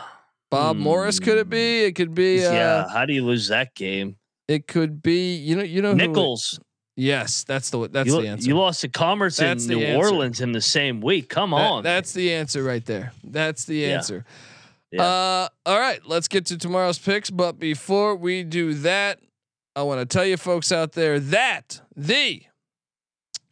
[0.51, 1.85] Bob Morris could it be?
[1.85, 2.45] It could be.
[2.45, 2.89] Uh, yeah.
[2.89, 4.17] How do you lose that game?
[4.49, 5.35] It could be.
[5.37, 5.63] You know.
[5.63, 5.91] You know.
[5.91, 6.59] who- Nichols.
[6.97, 8.49] yes, that's the that's you, the answer.
[8.49, 9.99] you lost to Commerce That's in New answer.
[10.09, 11.29] Orleans in the same week.
[11.29, 11.83] Come That- on.
[11.83, 13.13] that's the answer right there.
[13.25, 13.89] That's the Yeah.
[13.89, 14.25] answer.
[14.91, 15.03] Yeah.
[15.03, 17.29] Uh, all right, let's get to tomorrow's picks.
[17.31, 19.21] But before we do that,
[19.77, 22.43] I want to tell you folks out there that the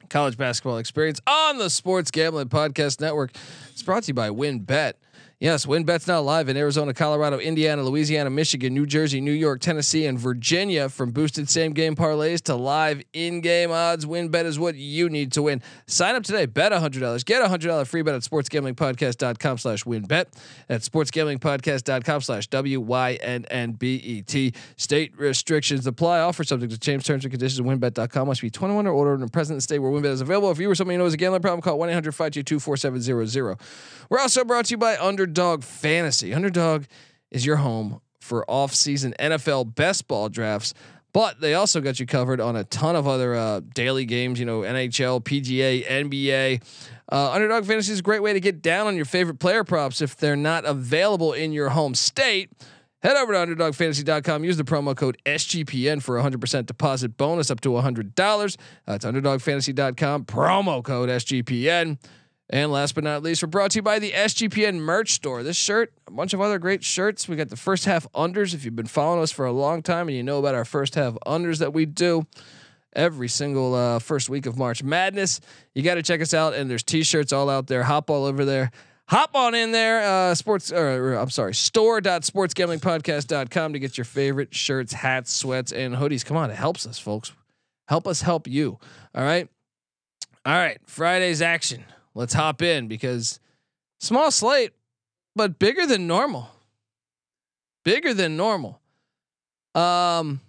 [0.08, 3.32] college basketball experience on the Sports Gambling Podcast Network
[3.74, 4.94] is brought to you by WynnBet.
[5.38, 10.06] Yes, WynnBet's now live in Arizona, Colorado, Indiana, Louisiana, Michigan, New Jersey, New York, Tennessee,
[10.06, 10.88] and Virginia.
[10.88, 15.32] From boosted same game parlays to live in game odds, WynnBet is what you need
[15.32, 15.60] to win.
[15.86, 20.24] Sign up today, bet $100, get a $100 free bet at sportsgamblingpodcast.com slash wynnbet.
[20.68, 22.94] That's sportsgamblingpodcast.com slash W-Y-N-N-B-E-T.
[24.78, 26.20] State restrictions apply.
[26.20, 28.28] Offer subject to change terms and conditions at wynnbet.com.
[28.28, 30.50] Must be 21 or older and in the present state where WynnBet is available.
[30.50, 33.60] If you or somebody you know has a gambling problem, call 1-800-522-4700.
[34.08, 36.32] We're also brought to you by Underdog Fantasy.
[36.32, 36.84] Underdog
[37.32, 40.72] is your home for off-season NFL best ball drafts,
[41.12, 44.38] but they also got you covered on a ton of other uh, daily games.
[44.38, 46.62] You know, NHL, PGA, NBA.
[47.10, 50.00] Uh, Underdog Fantasy is a great way to get down on your favorite player props
[50.00, 52.52] if they're not available in your home state.
[53.02, 54.44] Head over to UnderdogFantasy.com.
[54.44, 58.56] Use the promo code SGPN for a 100% deposit bonus up to $100.
[58.86, 60.24] That's UnderdogFantasy.com.
[60.26, 61.98] Promo code SGPN.
[62.48, 65.42] And last but not least, we're brought to you by the SGPN merch store.
[65.42, 67.28] This shirt, a bunch of other great shirts.
[67.28, 68.54] We got the first half unders.
[68.54, 70.94] If you've been following us for a long time and you know about our first
[70.94, 72.24] half unders that we do
[72.94, 75.40] every single uh, first week of March Madness,
[75.74, 76.54] you got to check us out.
[76.54, 77.82] And there's t-shirts all out there.
[77.82, 78.70] Hop all over there.
[79.08, 84.52] Hop on in there, uh, sports, or, or, I'm sorry, store.sportsgamblingpodcast.com to get your favorite
[84.52, 86.24] shirts, hats, sweats, and hoodies.
[86.24, 87.30] Come on, it helps us, folks.
[87.86, 88.80] Help us help you.
[89.14, 89.48] All right.
[90.44, 90.80] All right.
[90.86, 91.84] Friday's action.
[92.16, 93.40] Let's hop in because
[94.00, 94.72] small slate,
[95.36, 96.48] but bigger than normal.
[97.84, 98.80] Bigger than normal.
[99.74, 100.40] Um,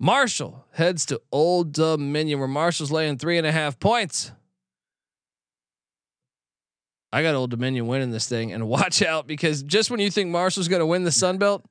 [0.00, 4.32] Marshall heads to Old Dominion where Marshall's laying three and a half points.
[7.12, 10.30] I got Old Dominion winning this thing, and watch out because just when you think
[10.30, 11.62] Marshall's going to win the Sun Belt,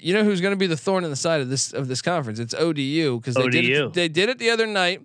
[0.00, 2.00] you know who's going to be the thorn in the side of this of this
[2.00, 2.38] conference?
[2.38, 5.04] It's ODU because they did it, they did it the other night.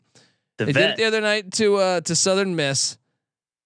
[0.57, 2.97] The They did it the other night to uh, to Southern Miss.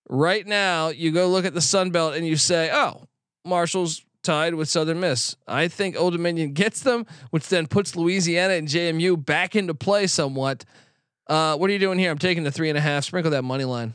[0.09, 3.07] Right now, you go look at the Sun Belt and you say, "Oh,
[3.45, 8.53] Marshall's tied with Southern Miss." I think Old Dominion gets them, which then puts Louisiana
[8.53, 10.65] and JMU back into play somewhat.
[11.27, 12.09] Uh, what are you doing here?
[12.09, 13.03] I'm taking the three and a half.
[13.03, 13.93] Sprinkle that money line.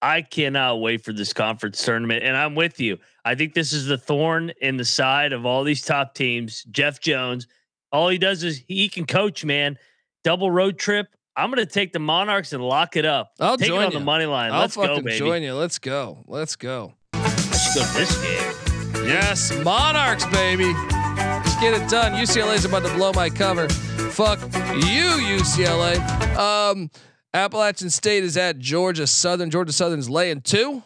[0.00, 2.98] I cannot wait for this conference tournament, and I'm with you.
[3.24, 6.62] I think this is the thorn in the side of all these top teams.
[6.64, 7.46] Jeff Jones,
[7.90, 9.78] all he does is he can coach, man.
[10.22, 11.08] Double road trip.
[11.36, 13.32] I'm going to take the Monarchs and lock it up.
[13.40, 13.98] I'll take join it on you.
[13.98, 14.52] the money line.
[14.52, 15.18] I'll Let's go, fucking baby.
[15.18, 15.54] join you.
[15.54, 16.22] Let's go.
[16.26, 16.94] Let's go.
[17.12, 19.06] Let's go this game.
[19.06, 20.72] Yes, Monarchs, baby.
[20.72, 22.12] Let's get it done.
[22.12, 23.68] UCLA's about to blow my cover.
[23.68, 25.98] Fuck you, UCLA.
[26.36, 26.90] Um,
[27.34, 29.50] Appalachian State is at Georgia Southern.
[29.50, 30.82] Georgia Southern's laying two.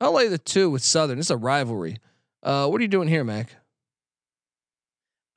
[0.00, 1.18] I'll lay the two with Southern.
[1.18, 1.98] It's a rivalry.
[2.42, 3.54] Uh, what are you doing here, Mac?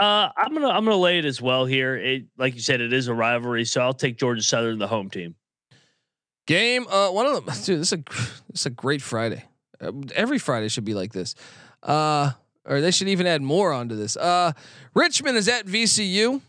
[0.01, 1.95] Uh, I'm gonna I'm gonna lay it as well here.
[1.95, 5.11] It, like you said, it is a rivalry, so I'll take Georgia Southern, the home
[5.11, 5.35] team.
[6.47, 6.87] Game.
[6.87, 7.43] Uh, one of them.
[7.63, 7.97] Dude, this is a
[8.49, 9.43] this is a great Friday.
[9.79, 11.35] Uh, every Friday should be like this.
[11.83, 12.31] Uh,
[12.65, 14.17] or they should even add more onto this.
[14.17, 14.53] Uh,
[14.95, 16.41] Richmond is at VCU.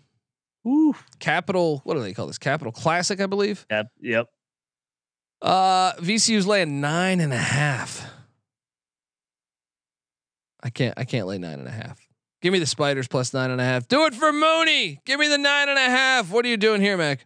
[0.67, 0.95] Ooh.
[1.19, 1.83] Capital.
[1.85, 2.39] What do they call this?
[2.39, 3.67] Capital Classic, I believe.
[3.71, 3.87] Yep.
[4.01, 4.27] Yep.
[5.43, 8.11] Uh, VCU's laying nine and a half.
[10.63, 10.95] I can't.
[10.97, 12.01] I can't lay nine and a half.
[12.43, 13.87] Give me the Spiders plus nine and a half.
[13.87, 15.01] Do it for Mooney.
[15.07, 16.31] Give me the nine and a half.
[16.31, 17.25] What are you doing here, Mac?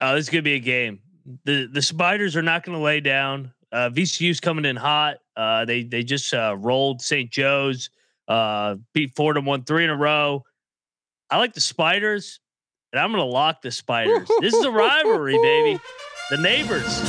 [0.00, 1.00] Oh, this is gonna be a game.
[1.44, 3.52] the The Spiders are not gonna lay down.
[3.72, 5.16] Uh, VCU's coming in hot.
[5.36, 7.30] Uh, they they just uh, rolled St.
[7.30, 7.90] Joe's.
[8.28, 10.44] Uh, beat Fordham, won three in a row.
[11.30, 12.38] I like the Spiders,
[12.92, 14.30] and I'm gonna lock the Spiders.
[14.40, 15.80] this is a rivalry, baby.
[16.30, 17.02] The neighbors.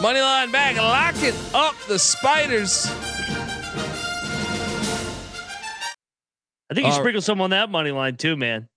[0.00, 0.76] Money line back.
[0.76, 1.74] Lock it up.
[1.88, 2.90] The Spiders.
[6.70, 8.68] I think you Uh, sprinkle some on that money line too, man.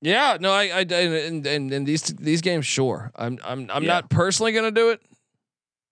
[0.00, 3.10] Yeah, no, I, I, and, and and these these games, sure.
[3.16, 3.94] I'm I'm I'm Yeah.
[3.94, 5.02] not personally gonna do it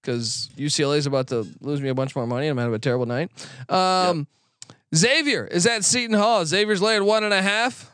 [0.01, 2.47] because UCLA is about to lose me a bunch more money.
[2.47, 3.31] I'm gonna have a terrible night.
[3.69, 4.27] Um,
[4.95, 6.45] Xavier is at Seton Hall.
[6.47, 7.91] Xavier's laying one and a half.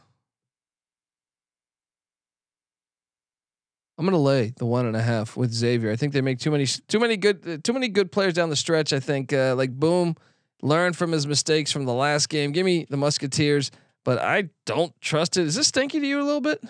[3.98, 5.90] I'm gonna lay the one and a half with Xavier.
[5.90, 8.56] I think they make too many too many good too many good players down the
[8.56, 8.92] stretch.
[8.92, 10.16] I think uh, like Boom
[10.62, 12.52] learn from his mistakes from the last game.
[12.52, 13.70] Give me the Musketeers
[14.04, 15.46] but I don't trust it.
[15.46, 16.62] Is this stinky to you a little bit?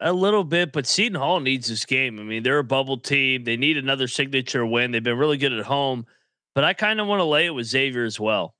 [0.00, 2.18] A little bit, but Seton Hall needs this game.
[2.18, 3.44] I mean, they're a bubble team.
[3.44, 4.92] They need another signature win.
[4.92, 6.06] They've been really good at home,
[6.54, 8.54] but I kind of want to lay it with Xavier as well.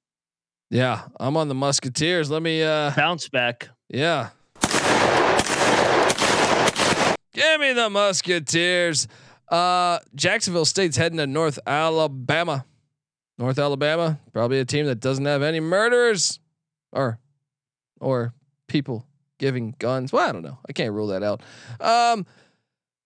[0.70, 2.30] Yeah, I'm on the Musketeers.
[2.30, 3.70] Let me uh Bounce back.
[3.88, 4.30] yeah.
[7.32, 9.08] Give me the Musketeers.
[9.48, 12.64] Uh Jacksonville State's heading to North Alabama.
[13.40, 16.38] North Alabama, probably a team that doesn't have any murderers
[16.92, 17.18] or
[17.98, 18.34] or
[18.68, 19.06] people
[19.38, 20.12] giving guns.
[20.12, 20.58] Well, I don't know.
[20.68, 21.42] I can't rule that out.
[21.80, 22.26] Um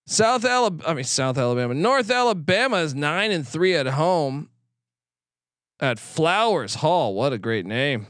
[0.05, 1.73] South Alabama, I mean South Alabama.
[1.73, 4.49] North Alabama is 9 and 3 at home
[5.79, 7.13] at Flowers Hall.
[7.13, 8.07] What a great name.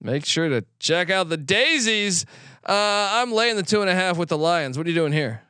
[0.00, 2.26] Make sure to check out the daisies.
[2.64, 4.78] Uh, I'm laying the two and a half with the Lions.
[4.78, 5.42] What are you doing here?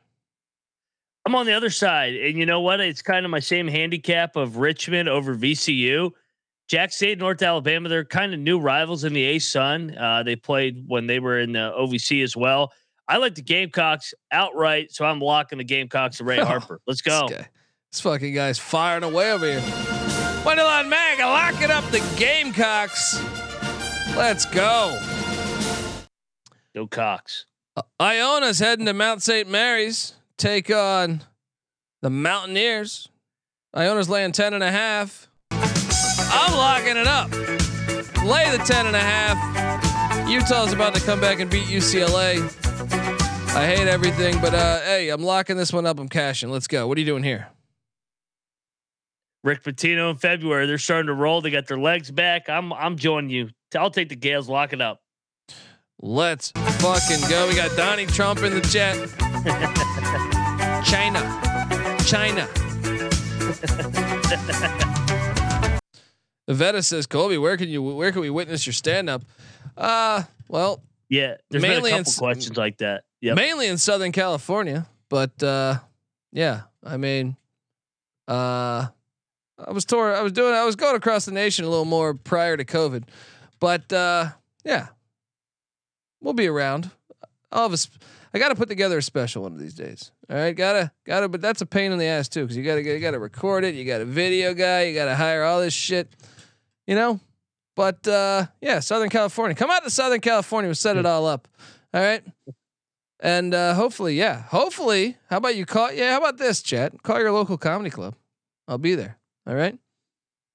[1.27, 2.79] I'm on the other side, and you know what?
[2.79, 6.11] It's kind of my same handicap of Richmond over VCU.
[6.69, 10.01] Jack State, North Alabama, they're kind of new rivals in the ASUN.
[10.01, 12.71] Uh, they played when they were in the OVC as well.
[13.09, 16.79] I like the Gamecocks outright, so I'm locking the Gamecocks and Ray Oh, Harper.
[16.87, 17.27] Let's go.
[17.27, 17.47] This, guy,
[17.91, 19.59] this fucking guy's firing away over here.
[20.45, 23.21] Moneyline Mac, lock it up the Gamecocks.
[24.15, 24.97] Let's go.
[26.73, 27.47] Go Cox.
[27.75, 29.49] Uh, Iona's heading to Mount St.
[29.49, 30.13] Mary's.
[30.37, 31.23] Take on
[32.01, 33.09] the Mountaineers.
[33.73, 35.27] Iona's laying 10 and a half.
[35.51, 37.31] I'm locking it up.
[38.23, 40.29] Lay the 10 and a half.
[40.29, 42.37] Utah's about to come back and beat UCLA.
[43.55, 45.99] I hate everything, but uh, hey, I'm locking this one up.
[45.99, 46.49] I'm cashing.
[46.49, 46.87] Let's go.
[46.87, 47.47] What are you doing here?
[49.43, 50.67] Rick Pitino in February.
[50.67, 51.41] They're starting to roll.
[51.41, 52.49] They got their legs back.
[52.49, 53.49] I'm I'm joining you.
[53.75, 54.49] I'll take the Gales.
[54.49, 54.99] Lock it up.
[55.99, 57.47] Let's fucking go.
[57.47, 58.95] We got Donnie Trump in the chat.
[60.85, 61.21] China.
[62.05, 62.47] China.
[66.49, 69.23] Veta says, Colby, where can you where can we witness your stand up?
[69.75, 73.03] Uh well, Yeah, there's Mainly been a in couple s- questions like that.
[73.21, 73.35] Yep.
[73.35, 75.79] mainly in Southern California, but uh
[76.31, 77.35] yeah, I mean
[78.27, 78.87] uh
[79.59, 82.13] I was tour I was doing I was going across the nation a little more
[82.13, 83.03] prior to COVID.
[83.59, 84.29] But uh
[84.63, 84.87] yeah.
[86.21, 86.91] We'll be around.
[87.51, 88.01] I'll have a sp-
[88.33, 90.11] I got to put together a special one of these days.
[90.29, 92.83] All right, gotta gotta, but that's a pain in the ass too, because you gotta
[92.83, 93.75] you gotta record it.
[93.75, 94.83] You got a video guy.
[94.83, 96.13] You gotta hire all this shit.
[96.85, 97.19] You know,
[97.75, 99.55] but uh, yeah, Southern California.
[99.55, 100.67] Come out to Southern California.
[100.67, 101.47] We'll set it all up.
[101.93, 102.23] All right,
[103.21, 105.17] and uh, hopefully, yeah, hopefully.
[105.29, 105.93] How about you call?
[105.93, 107.01] Yeah, how about this, chat?
[107.03, 108.15] Call your local comedy club.
[108.67, 109.17] I'll be there.
[109.47, 109.77] All right.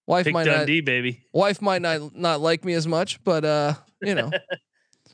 [0.06, 0.66] Wife Pick might not.
[0.66, 1.22] Baby.
[1.32, 4.30] Wife might not not like me as much, but uh, you know.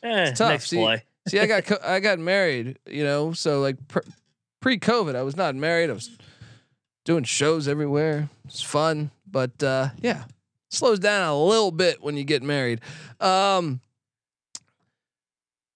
[0.03, 0.51] Eh, It's tough.
[0.51, 1.03] next See, play.
[1.28, 3.76] See, I got co- I got married, you know, so like
[4.61, 5.90] pre-COVID, I was not married.
[5.90, 6.16] I was
[7.05, 8.28] doing shows everywhere.
[8.46, 10.24] It's fun, but uh, yeah,
[10.70, 12.80] slows down a little bit when you get married.
[13.20, 13.80] Um,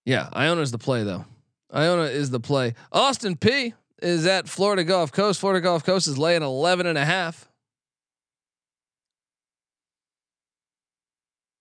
[0.04, 1.24] yeah, Iona's the play though.
[1.72, 2.74] Iona is the play.
[2.92, 5.40] Austin P is at Florida Gulf Coast.
[5.40, 7.48] Florida Gulf Coast is laying 11 and a half.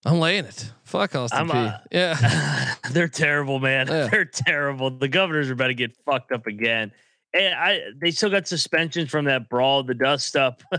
[0.04, 0.72] I'm laying it.
[0.84, 1.56] Fuck Austin P.
[1.56, 2.74] uh, yeah.
[2.90, 3.86] They're terrible, man.
[3.86, 4.08] Yeah.
[4.08, 4.90] They're terrible.
[4.90, 6.92] The governors are about to get fucked up again.
[7.32, 10.62] And I they still got suspensions from that brawl, the dust up.
[10.72, 10.78] I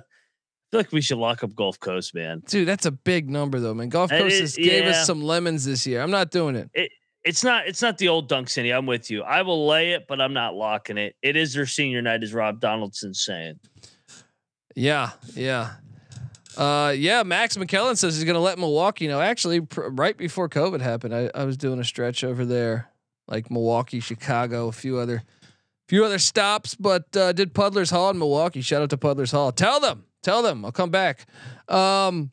[0.71, 2.43] feel like we should lock up Gulf Coast, man.
[2.47, 3.89] Dude, that's a big number though, man.
[3.89, 4.91] Gulf Coast is- has gave yeah.
[4.91, 6.01] us some lemons this year.
[6.01, 6.91] I'm not doing it.
[7.23, 8.71] It's not it's not the old Dunk City.
[8.71, 9.23] I'm with you.
[9.23, 11.15] I will lay it, but I'm not locking it.
[11.21, 13.59] It is their senior night, as Rob Donaldson's saying.
[14.75, 15.71] Yeah, yeah.
[16.57, 19.21] Uh, yeah, Max McKellen says he's going to let Milwaukee know.
[19.21, 22.89] Actually, pr- right before COVID happened, I, I was doing a stretch over there,
[23.27, 25.23] like Milwaukee, Chicago, a few other,
[25.87, 28.61] few other stops, but uh, did Puddler's Hall in Milwaukee.
[28.61, 29.51] Shout out to Puddler's Hall.
[29.51, 31.25] Tell them, tell them, I'll come back.
[31.67, 32.31] Um,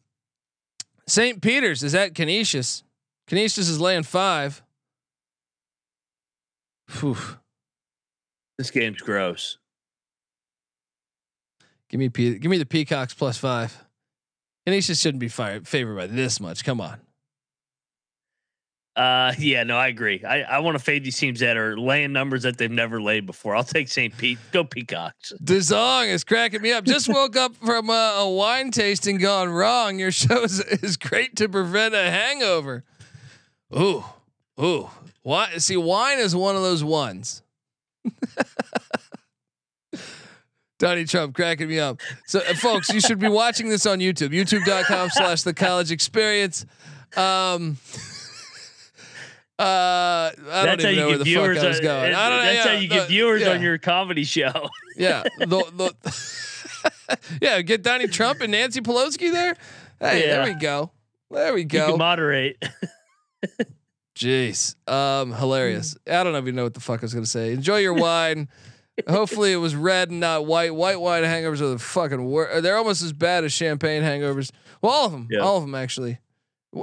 [1.06, 1.40] St.
[1.40, 2.82] Peter's is at Canisius.
[3.26, 4.62] Canisius is laying five.
[6.98, 7.16] Whew.
[8.58, 9.56] This game's gross.
[11.88, 13.84] Give me Pe- give me the Peacocks plus five.
[14.66, 16.64] Canisius shouldn't be fired favored by this much.
[16.64, 17.00] Come on.
[18.96, 20.22] Uh yeah, no, I agree.
[20.24, 23.24] I, I want to fade these teams that are laying numbers that they've never laid
[23.24, 23.54] before.
[23.54, 24.16] I'll take St.
[24.16, 24.38] Pete.
[24.52, 25.32] Go Peacocks.
[25.42, 26.84] DeZong is cracking me up.
[26.84, 29.98] Just woke up from a, a wine tasting gone wrong.
[29.98, 32.84] Your show is, is great to prevent a hangover.
[33.74, 34.04] Ooh,
[34.60, 34.90] ooh.
[35.22, 35.56] Why?
[35.58, 37.42] See, wine is one of those ones.
[40.80, 42.00] Donnie Trump cracking me up.
[42.26, 44.30] So, uh, folks, you should be watching this on YouTube.
[44.30, 46.64] YouTube.com slash the college experience.
[47.16, 47.76] Um,
[49.58, 52.14] uh, I don't even know where the fuck I was going.
[52.14, 53.50] I don't, that's how you get viewers yeah.
[53.50, 54.70] on your comedy show.
[54.96, 55.22] Yeah.
[55.38, 59.56] The, the yeah, get Donnie Trump and Nancy Pelosi there.
[60.00, 60.90] Hey, there we go.
[61.30, 61.90] There we You go.
[61.90, 62.64] can moderate.
[64.16, 64.76] Jeez.
[64.90, 65.96] Um, hilarious.
[66.10, 67.52] I don't even know what the fuck I was gonna say.
[67.52, 68.48] Enjoy your wine.
[69.08, 70.74] Hopefully it was red and not white.
[70.74, 72.62] White wine hangovers are the fucking worst.
[72.62, 74.50] They're almost as bad as champagne hangovers.
[74.82, 75.28] Well, all of them.
[75.30, 75.40] Yeah.
[75.40, 76.18] All of them actually.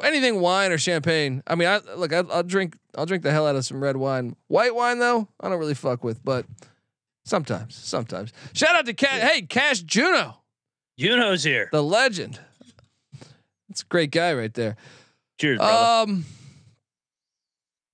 [0.04, 1.44] Anything wine or champagne.
[1.48, 2.12] I mean, I look.
[2.12, 2.78] I, I'll drink.
[2.98, 4.36] I'll drink the hell out of some red wine.
[4.48, 6.24] White wine though, I don't really fuck with.
[6.26, 6.46] But
[7.26, 8.34] sometimes, sometimes.
[8.54, 9.22] Shout out to Cash.
[9.22, 10.42] Hey, Cash Juno,
[10.98, 11.70] Juno's here.
[11.72, 12.40] the legend.
[13.70, 14.76] That's a great guy right there.
[15.40, 16.12] Cheers, brother.
[16.12, 16.26] Um,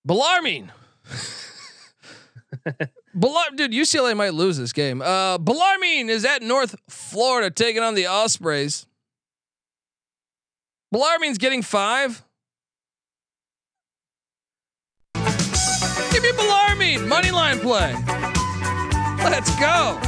[0.06, 0.72] Bellarmine.
[3.14, 5.02] Dude, UCLA might lose this game.
[5.02, 8.88] Uh, Bellarmine is at North Florida taking on the Ospreys.
[10.92, 12.24] Bellarmine's getting five.
[15.16, 17.94] Give me Bellarmine money line play.
[19.24, 20.00] Let's go.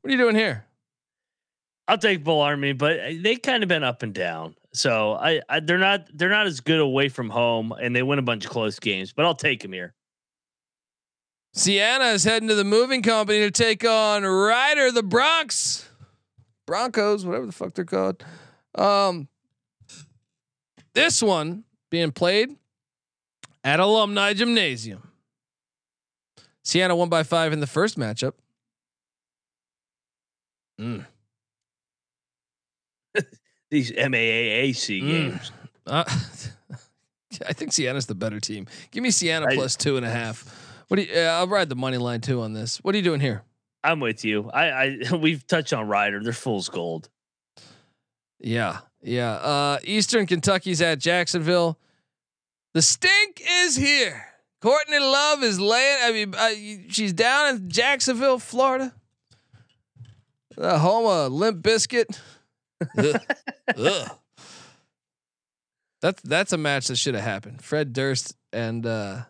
[0.00, 0.64] What are you doing here?
[1.88, 4.54] I'll take Bellarmine, but they kind of been up and down.
[4.72, 8.18] So I, I they're not they're not as good away from home, and they win
[8.18, 9.12] a bunch of close games.
[9.12, 9.94] But I'll take them here.
[11.52, 15.84] Siena is heading to the moving company to take on Rider the Broncs.
[16.66, 18.22] Broncos, whatever the fuck they're called.
[18.76, 19.26] Um,
[20.94, 22.54] this one being played
[23.64, 25.02] at Alumni Gymnasium.
[26.62, 28.34] Siena won by five in the first matchup.
[30.80, 31.04] Mm.
[33.70, 35.06] These MAAC Mm.
[35.08, 35.52] games.
[35.86, 36.04] Uh,
[37.46, 38.66] I think Siena's the better team.
[38.92, 40.44] Give me Siena I- plus two and a half.
[40.90, 41.08] What do you?
[41.14, 42.78] Yeah, I'll ride the money line too on this.
[42.78, 43.44] What are you doing here?
[43.84, 44.50] I'm with you.
[44.50, 46.20] I, I we've touched on Rider.
[46.20, 47.08] They're fool's gold.
[48.40, 49.34] Yeah, yeah.
[49.34, 51.78] Uh, Eastern Kentucky's at Jacksonville.
[52.74, 54.26] The stink is here.
[54.60, 55.98] Courtney Love is laying.
[56.02, 58.92] I mean, uh, she's down in Jacksonville, Florida.
[60.56, 62.18] The home of Limp Bizkit.
[62.98, 63.20] Ugh.
[63.76, 64.10] Ugh.
[66.02, 67.62] That's that's a match that should have happened.
[67.62, 69.20] Fred Durst and uh,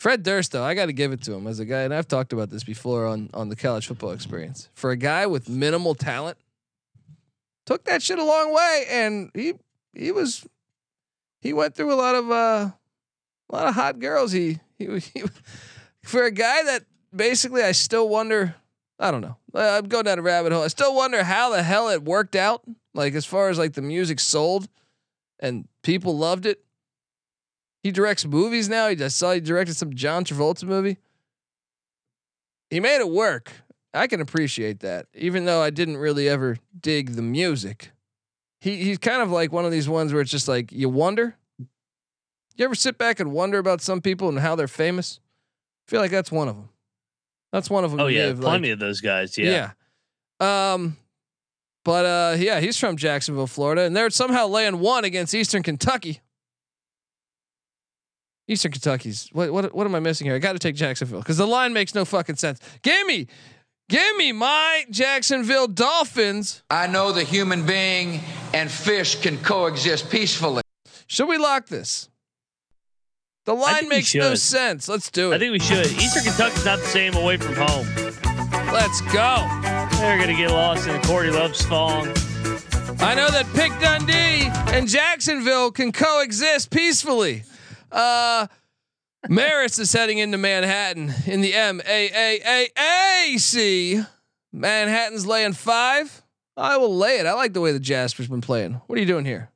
[0.00, 2.08] Fred Durst, though, I got to give it to him as a guy, and I've
[2.08, 4.70] talked about this before on on the college football experience.
[4.72, 6.38] For a guy with minimal talent,
[7.66, 9.52] took that shit a long way, and he
[9.92, 10.46] he was
[11.42, 12.70] he went through a lot of uh,
[13.50, 14.32] a lot of hot girls.
[14.32, 15.22] He he, he
[16.02, 16.84] for a guy that
[17.14, 18.54] basically I still wonder.
[18.98, 19.36] I don't know.
[19.54, 20.62] I'm going down a rabbit hole.
[20.62, 22.62] I still wonder how the hell it worked out.
[22.94, 24.66] Like as far as like the music sold,
[25.38, 26.64] and people loved it.
[27.82, 28.88] He directs movies now.
[28.88, 30.98] He just saw he directed some John Travolta movie.
[32.68, 33.52] He made it work.
[33.92, 37.90] I can appreciate that, even though I didn't really ever dig the music.
[38.60, 41.36] He he's kind of like one of these ones where it's just like you wonder,
[41.58, 45.18] You ever sit back and wonder about some people and how they're famous?
[45.88, 46.68] I feel like that's one of them.
[47.52, 48.00] That's one of them.
[48.00, 49.36] Oh yeah, plenty like- of those guys.
[49.36, 49.72] Yeah.
[50.40, 50.72] yeah.
[50.74, 50.96] Um,
[51.84, 56.20] but uh, yeah, he's from Jacksonville, Florida, and they're somehow laying one against Eastern Kentucky.
[58.50, 60.34] Eastern Kentucky's what what what am I missing here?
[60.34, 62.58] I got to take Jacksonville because the line makes no fucking sense.
[62.82, 63.28] Give me,
[63.88, 66.64] give me my Jacksonville Dolphins.
[66.68, 68.20] I know the human being
[68.52, 70.62] and fish can coexist peacefully.
[71.06, 72.08] Should we lock this?
[73.44, 74.88] The line makes no sense.
[74.88, 75.36] Let's do it.
[75.36, 75.86] I think we should.
[75.86, 77.86] Eastern Kentucky's not the same away from home.
[78.72, 79.46] Let's go.
[80.00, 82.08] They're gonna get lost in a Cordy Love song.
[82.98, 87.44] I know that Pick Dundee and Jacksonville can coexist peacefully.
[87.92, 88.46] Uh,
[89.28, 94.02] Marist is heading into Manhattan in the M A A A A C.
[94.52, 96.22] Manhattan's laying five.
[96.56, 97.26] I will lay it.
[97.26, 98.80] I like the way the Jasper's been playing.
[98.86, 99.50] What are you doing here?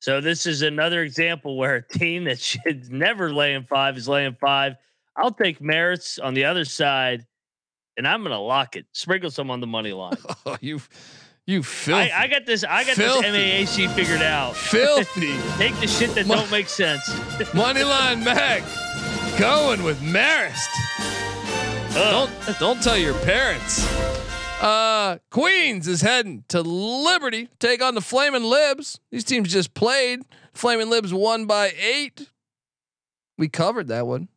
[0.00, 4.08] So this is another example where a team that should never lay in five is
[4.08, 4.74] laying five.
[5.16, 7.26] I'll take Marist on the other side,
[7.96, 8.86] and I'm gonna lock it.
[8.92, 10.16] Sprinkle some on the money line.
[10.46, 10.80] Oh, you,
[11.46, 12.64] you filthy, I, I got this.
[12.64, 13.30] I got Filthy.
[13.30, 14.56] this MAAC figured out.
[14.56, 17.08] filthy Take the shit that don't make sense.
[17.54, 18.62] money line Mac
[19.38, 20.68] going with Marist.
[21.96, 22.30] Ugh.
[22.46, 23.86] Don't don't tell your parents.
[24.60, 28.98] Uh, Queens is heading to Liberty, take on the Flaming Libs.
[29.10, 30.20] These teams just played.
[30.54, 32.30] Flaming Libs won by eight.
[33.36, 34.28] We covered that one,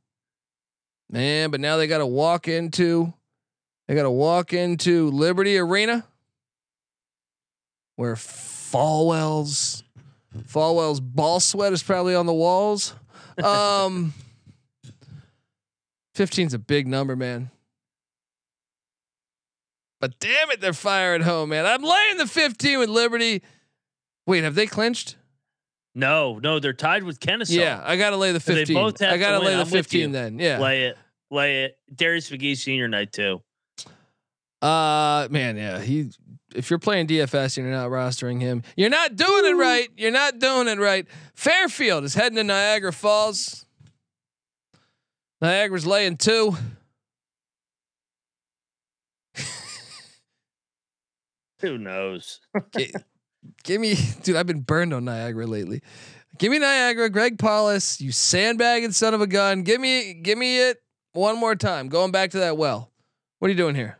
[1.09, 1.51] man.
[1.51, 3.13] But now they got to walk into,
[3.87, 6.05] they got to walk into Liberty Arena,
[7.99, 9.83] where Falwell's
[10.47, 12.95] Falwell's ball sweat is probably on the walls.
[13.43, 14.13] Um,
[16.15, 17.51] 15's a big number, man.
[19.99, 21.65] But damn it, they're firing home, man.
[21.65, 23.43] I'm laying the 15 with Liberty.
[24.25, 25.17] Wait, have they clinched?
[25.93, 27.53] No, no, they're tied with Kennesaw.
[27.59, 28.75] Yeah, I gotta lay the So they 15.
[28.75, 30.39] both have I gotta to lay the I'm 15 then.
[30.39, 30.59] Yeah.
[30.59, 30.97] lay it,
[31.31, 31.77] lay it.
[31.93, 33.41] Darius McGhee Senior night too.
[34.61, 35.81] Uh man, yeah.
[35.81, 36.11] He
[36.55, 39.89] if you're playing DFS and you're not rostering him, you're not doing it right.
[39.97, 41.07] You're not doing it right.
[41.35, 43.65] Fairfield is heading to Niagara Falls.
[45.41, 46.55] Niagara's laying two.
[51.61, 52.39] Who knows?
[52.77, 52.93] Gi-
[53.63, 54.35] give me, dude.
[54.35, 55.81] I've been burned on Niagara lately.
[56.37, 57.99] Give me Niagara, Greg Paulus.
[57.99, 59.63] You sandbagging son of a gun.
[59.63, 60.77] Give me, give me it
[61.11, 61.89] one more time.
[61.89, 62.91] Going back to that well.
[63.39, 63.97] What are you doing here?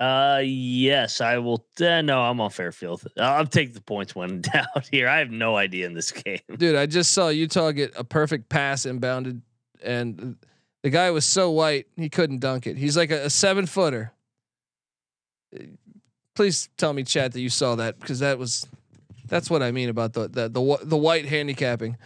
[0.00, 1.62] Uh, yes, I will.
[1.78, 3.06] Uh, no, I'm on Fairfield.
[3.18, 5.06] I'll, take the points when doubt here.
[5.06, 6.40] I have no idea in this game.
[6.56, 9.42] Dude, I just saw Utah get a perfect pass inbounded,
[9.82, 10.36] and
[10.82, 12.78] the guy was so white he couldn't dunk it.
[12.78, 14.12] He's like a, a seven footer.
[16.34, 18.66] Please tell me, chat, that you saw that because that was
[19.26, 21.98] that's what I mean about the the the, the white handicapping.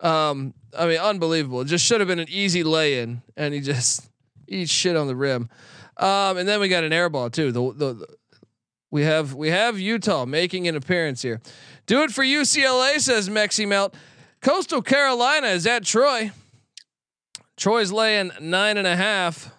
[0.00, 1.60] Um, I mean, unbelievable.
[1.60, 4.08] It just should have been an easy lay in, and he just
[4.48, 5.50] eats shit on the rim.
[5.96, 7.52] Um, and then we got an air ball too.
[7.52, 8.06] The, the the
[8.90, 11.40] we have we have Utah making an appearance here.
[11.86, 13.94] Do it for UCLA, says Mexi Melt.
[14.40, 16.30] Coastal Carolina is at Troy.
[17.56, 19.54] Troy's laying nine and a half.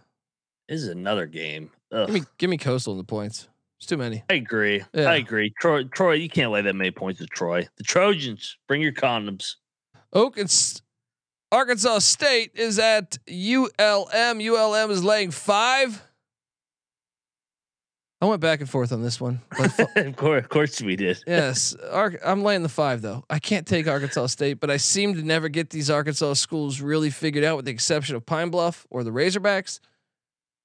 [0.67, 1.71] This is another game.
[1.91, 2.07] Ugh.
[2.07, 3.47] Give me give me Coastal in the points.
[3.79, 4.23] It's too many.
[4.29, 4.81] I agree.
[4.93, 5.09] Yeah.
[5.09, 5.53] I agree.
[5.59, 7.67] Troy, Troy, you can't lay that many points to Troy.
[7.77, 9.55] The Trojans, bring your condoms.
[10.13, 10.81] Oak and S-
[11.51, 14.39] Arkansas State is at ULM.
[14.39, 16.01] ULM is laying five.
[18.23, 19.41] I went back and forth on this one.
[19.53, 21.21] Fu- of course, of course we did.
[21.27, 23.25] yes, Ar- I'm laying the five though.
[23.29, 27.09] I can't take Arkansas State, but I seem to never get these Arkansas schools really
[27.09, 29.81] figured out, with the exception of Pine Bluff or the Razorbacks.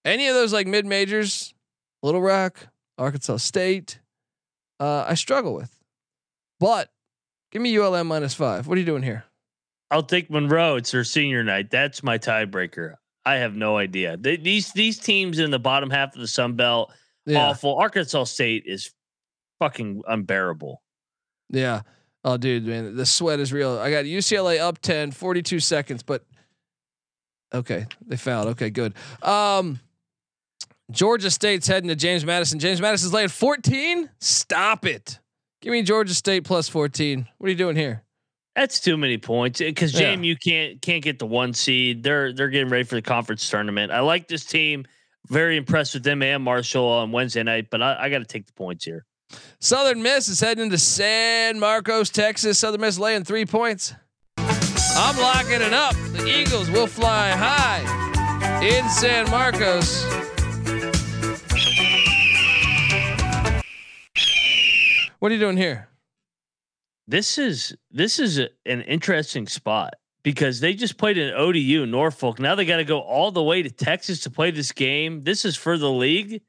[0.05, 1.53] Any of those like mid majors,
[2.01, 3.99] Little Rock, Arkansas State,
[4.79, 5.77] uh, I struggle with.
[6.61, 6.91] But
[7.51, 8.69] give me ULM minus five.
[8.69, 9.25] What are you doing here?
[9.91, 10.77] I'll take Monroe.
[10.77, 11.73] It's their senior night.
[11.73, 12.95] That's my tiebreaker.
[13.27, 14.17] I have no idea.
[14.17, 16.93] They, these these teams in the bottom half of the Sun Belt
[17.37, 17.77] awful.
[17.79, 18.93] Arkansas State is
[19.59, 20.83] fucking unbearable.
[21.51, 21.83] Yeah.
[22.25, 23.79] Oh, dude, man, the sweat is real.
[23.79, 26.25] I got UCLA up 10, 42 seconds, but
[27.55, 28.49] okay, they fouled.
[28.49, 28.95] Okay, good.
[29.23, 29.81] Um,
[30.91, 32.59] Georgia State's heading to James Madison.
[32.59, 34.11] James Madison's laying 14.
[34.21, 35.19] Stop it.
[35.61, 37.27] Give me Georgia State plus 14.
[37.39, 38.03] What are you doing here?
[38.57, 40.15] That's too many points because Yeah.
[40.17, 42.03] JMU can't can't get the one seed.
[42.03, 43.93] They're they're getting ready for the conference tournament.
[43.93, 44.85] I like this team.
[45.27, 48.47] Very impressed with them and Marshall on Wednesday night, but I, I got to take
[48.47, 49.05] the points here.
[49.61, 52.59] Southern Miss is heading into San Marcos, Texas.
[52.59, 53.95] Southern Miss laying three points.
[54.39, 55.95] I'm locking it up.
[56.13, 57.83] The Eagles will fly high
[58.63, 60.05] in San Marcos.
[65.19, 65.89] What are you doing here?
[67.07, 72.39] This is this is a, an interesting spot because they just played in ODU Norfolk.
[72.39, 75.25] Now they got to go all the way to Texas to play this game.
[75.25, 76.43] This is for the league.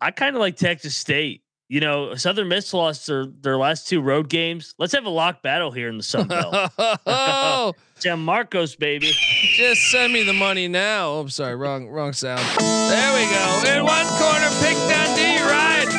[0.00, 1.42] I kind of like Texas State.
[1.70, 4.74] You know, Southern Miss lost their, their last two road games.
[4.78, 6.72] Let's have a lock battle here in the Sun Belt.
[7.06, 9.12] oh, San Marcos, baby.
[9.54, 11.10] just send me the money now.
[11.10, 12.40] Oh, I'm sorry, wrong wrong sound.
[12.58, 13.76] There we go.
[13.76, 15.92] In one corner, Pick Dundee ride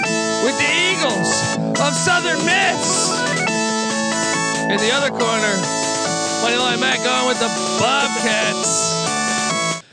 [0.44, 3.29] with the Eagles of Southern Miss.
[4.70, 5.56] In the other corner,
[6.44, 7.48] Moneyline Matt going with the
[7.80, 9.84] Bobcats.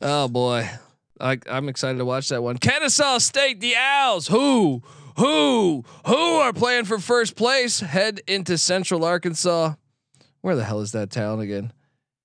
[0.00, 0.68] Oh boy.
[1.20, 2.56] I, I'm excited to watch that one.
[2.56, 4.28] Kennesaw State, the Owls.
[4.28, 4.82] Who,
[5.16, 7.80] who, who are playing for first place?
[7.80, 9.74] Head into Central Arkansas.
[10.40, 11.72] Where the hell is that town again?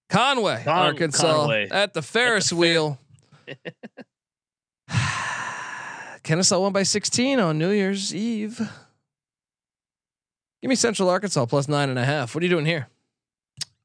[0.08, 1.68] Conway, Con- Arkansas, Conway.
[1.70, 3.00] at the Ferris wheel.
[6.24, 8.62] Kennesaw won by 16 on New Year's Eve.
[10.66, 12.34] Give me Central Arkansas plus nine and a half.
[12.34, 12.88] What are you doing here?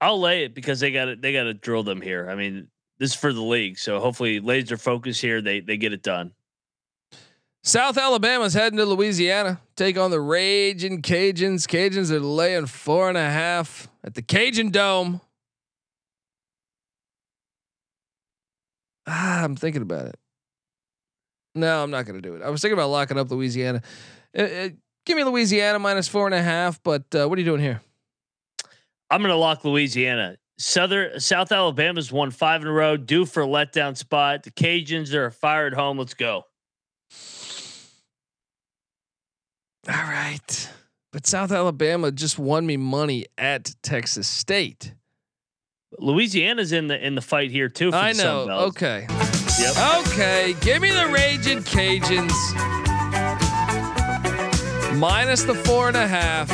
[0.01, 2.31] I'll lay it because they got to they got to drill them here.
[2.31, 2.69] I mean,
[2.99, 5.43] this is for the league, so hopefully laser focus here.
[5.43, 6.33] They they get it done.
[7.63, 9.61] South Alabama's heading to Louisiana.
[9.77, 11.67] Take on the Raging Cajuns.
[11.67, 15.21] Cajuns are laying four and a half at the Cajundome.
[19.07, 20.19] Ah, I'm thinking about it.
[21.55, 22.43] No, I'm not going to do it.
[22.43, 23.83] I was thinking about locking up Louisiana.
[24.35, 24.69] Uh, uh,
[25.05, 26.83] give me Louisiana minus four and a half.
[26.83, 27.81] But uh, what are you doing here?
[29.11, 30.37] I'm going to lock Louisiana.
[30.59, 34.43] Southern South Alabama's won five in a row, due for a letdown spot.
[34.43, 35.99] The Cajuns they're a fire at home.
[35.99, 36.45] Let's go.
[39.89, 40.71] All right.
[41.13, 44.95] But South Alabama just won me money at Texas State.
[45.99, 47.91] Louisiana's in the in the fight here too.
[47.91, 48.47] For I know.
[48.69, 49.07] Okay.
[49.09, 50.07] Yep.
[50.07, 50.55] Okay.
[50.61, 52.90] Give me the Raging Cajuns.
[54.95, 56.49] Minus the four and a half.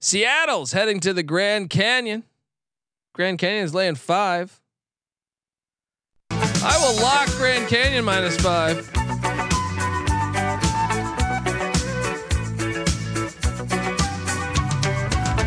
[0.00, 2.24] Seattle's heading to the Grand Canyon.
[3.14, 4.60] Grand Canyon is laying five.
[6.30, 8.88] I will lock Grand Canyon minus five.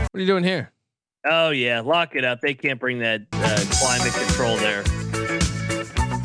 [0.09, 0.71] What are you doing here?
[1.25, 2.41] Oh yeah, lock it up.
[2.41, 4.83] They can't bring that uh, climate control there.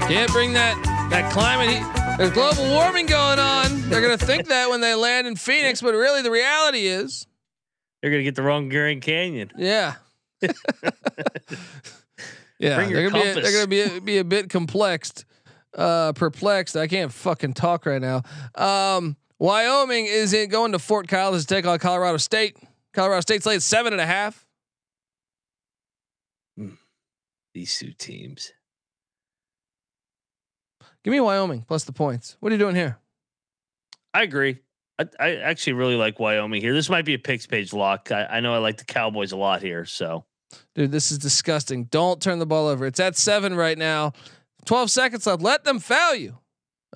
[0.08, 0.76] Can't bring that
[1.10, 1.95] that climate.
[2.16, 3.90] There's global warming going on.
[3.90, 7.26] They're gonna think that when they land in Phoenix, but really the reality is,
[8.00, 9.50] They're gonna get the wrong Grand Canyon.
[9.56, 9.96] yeah.
[10.42, 10.48] yeah,
[12.58, 15.26] they're gonna be a, they're gonna be a, be a bit complexed,
[15.76, 16.74] uh, perplexed.
[16.76, 18.22] I can't fucking talk right now.
[18.54, 22.56] Um, Wyoming is in going to Fort Collins to take on Colorado State.
[22.94, 24.46] Colorado State's laying seven and a half.
[27.52, 28.52] These two teams.
[31.06, 32.36] Give me Wyoming plus the points.
[32.40, 32.98] What are you doing here?
[34.12, 34.58] I agree.
[34.98, 36.74] I, I actually really like Wyoming here.
[36.74, 38.10] This might be a picks page lock.
[38.10, 39.84] I, I know I like the Cowboys a lot here.
[39.84, 40.24] So
[40.74, 41.84] Dude, this is disgusting.
[41.84, 42.86] Don't turn the ball over.
[42.86, 44.14] It's at seven right now.
[44.64, 45.42] 12 seconds left.
[45.42, 46.38] Let them foul you.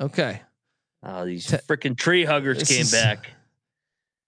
[0.01, 0.43] Okay.
[1.05, 3.31] oh, these Te- freaking tree huggers came is- back.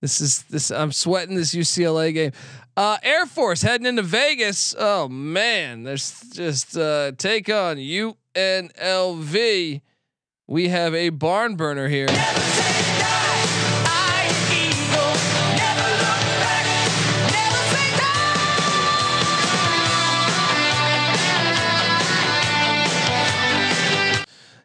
[0.01, 2.33] This is this I'm sweating this UCLA game.
[2.77, 4.75] Uh Air Force heading into Vegas.
[4.79, 7.79] Oh man, there's just uh take on
[8.35, 9.81] UNLV.
[10.47, 12.09] We have a barn burner here.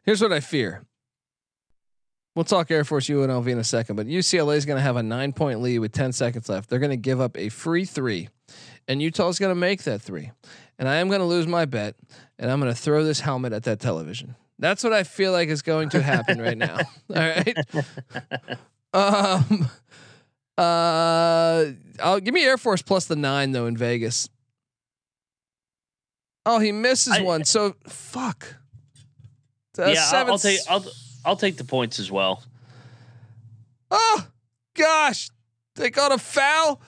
[0.04, 0.84] Here's what I fear.
[2.34, 5.04] We'll talk Air Force UNLV in a second, but UCLA is going to have a
[5.04, 6.70] nine point lead with 10 seconds left.
[6.70, 8.30] They're going to give up a free three,
[8.88, 10.32] and Utah's going to make that three.
[10.80, 11.96] And I am going to lose my bet,
[12.38, 14.36] and I'm going to throw this helmet at that television.
[14.60, 16.78] That's what I feel like is going to happen right now.
[17.16, 17.58] All right.
[18.94, 19.70] Um,
[20.58, 21.66] uh,
[22.02, 24.30] I'll give me Air Force plus the nine though in Vegas.
[26.46, 27.44] Oh, he misses I- one.
[27.44, 28.56] So fuck.
[29.78, 30.86] Uh, yeah, I'll, I'll take I'll
[31.24, 32.44] I'll take the points as well.
[33.92, 34.26] Oh
[34.74, 35.30] gosh,
[35.76, 36.82] they got a foul.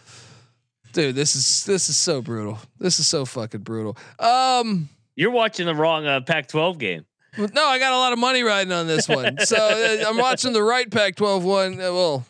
[0.91, 2.57] Dude, this is this is so brutal.
[2.79, 3.97] This is so fucking brutal.
[4.17, 7.05] Um, You're watching the wrong uh, Pac-12 game.
[7.37, 9.37] no, I got a lot of money riding on this one.
[9.39, 11.73] So uh, I'm watching the right Pac-12 one.
[11.73, 12.25] Uh, well,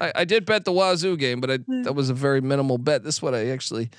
[0.00, 3.04] I, I did bet the Wazoo game, but I, that was a very minimal bet.
[3.04, 3.90] This one I actually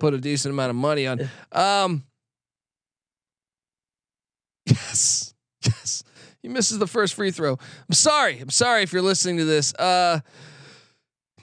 [0.00, 1.28] put a decent amount of money on.
[1.52, 2.04] Um,
[4.66, 6.02] yes, yes.
[6.40, 7.52] He misses the first free throw.
[7.52, 8.38] I'm sorry.
[8.38, 9.74] I'm sorry if you're listening to this.
[9.74, 10.20] Uh,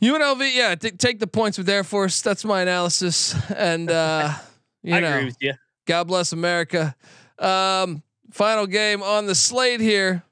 [0.03, 2.21] UNLV, yeah, t- take the points with Air Force.
[2.21, 3.35] That's my analysis.
[3.51, 4.33] And uh,
[4.83, 5.53] you I know, agree with you.
[5.85, 6.95] God bless America.
[7.39, 10.23] Um, final game on the slate here.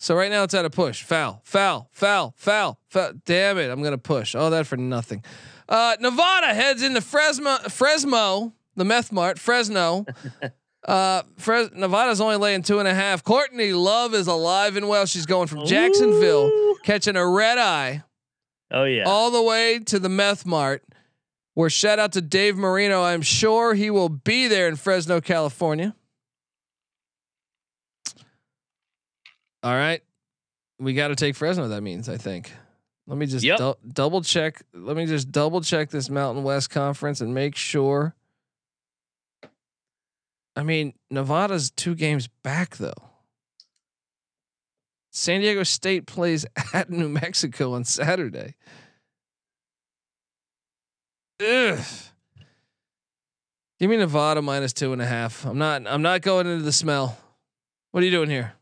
[0.00, 1.02] So right now it's at a push.
[1.02, 3.12] Foul, foul, foul, foul, foul.
[3.24, 3.68] Damn it!
[3.68, 4.34] I'm gonna push.
[4.34, 5.24] All that for nothing.
[5.68, 10.06] Uh, Nevada heads into Fresno, Fresno, the meth mart, Fresno.
[10.86, 13.24] Uh, Fres- Nevada's only laying two and a half.
[13.24, 15.06] Courtney Love is alive and well.
[15.06, 16.76] She's going from Jacksonville, Ooh.
[16.84, 18.04] catching a red eye
[18.70, 19.02] Oh yeah.
[19.04, 20.84] all the way to the meth mart.
[21.54, 23.02] Where shout out to Dave Marino.
[23.02, 25.96] I'm sure he will be there in Fresno, California.
[29.62, 30.02] All right.
[30.78, 31.66] We got to take Fresno.
[31.68, 32.52] That means, I think.
[33.08, 33.58] Let me just Yep.
[33.58, 34.62] dou- double check.
[34.72, 38.14] Let me just double check this Mountain West Conference and make sure.
[40.58, 43.10] I mean, Nevada's two games back, though.
[45.12, 46.44] San Diego State plays
[46.74, 48.56] at New Mexico on Saturday.
[51.40, 51.78] Ugh.
[53.78, 55.46] Give me Nevada minus two and a half.
[55.46, 55.86] I'm not.
[55.86, 57.16] I'm not going into the smell.
[57.92, 58.54] What are you doing here?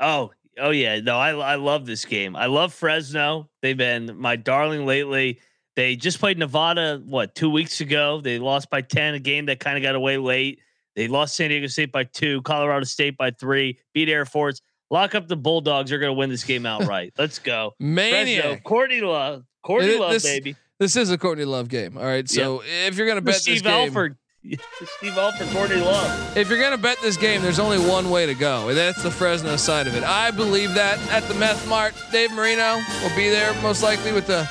[0.00, 0.98] Oh, oh yeah.
[0.98, 2.34] No, I I love this game.
[2.34, 3.48] I love Fresno.
[3.62, 5.38] They've been my darling lately.
[5.76, 8.20] They just played Nevada what two weeks ago.
[8.20, 10.58] They lost by ten, a game that kind of got away late.
[10.96, 14.60] They lost San Diego State by two, Colorado State by three, beat Air Force.
[14.90, 15.90] Lock up the Bulldogs.
[15.90, 17.12] They're going to win this game outright.
[17.18, 17.74] Let's go.
[17.80, 20.56] Fresno, Courtney Love, Courtney Love, this- baby.
[20.80, 21.98] This is a Courtney Love game.
[21.98, 22.26] All right.
[22.26, 24.16] So if you're gonna bet Steve this game, Alford.
[24.96, 26.34] Steve Alford, Courtney Love.
[26.38, 29.10] if you're gonna bet this game, there's only one way to go, and that's the
[29.10, 30.02] Fresno side of it.
[30.02, 34.26] I believe that at the Meth Mart, Dave Marino will be there most likely with
[34.26, 34.48] the,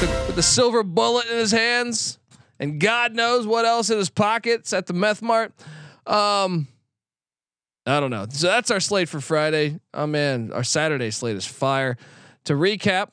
[0.00, 2.18] the with the silver bullet in his hands,
[2.62, 5.52] and God knows what else in his pockets at the Meth Mart.
[6.06, 6.68] Um,
[7.84, 8.24] I don't know.
[8.30, 9.80] So that's our slate for Friday.
[9.92, 11.96] Oh man, our Saturday slate is fire.
[12.44, 13.08] To recap,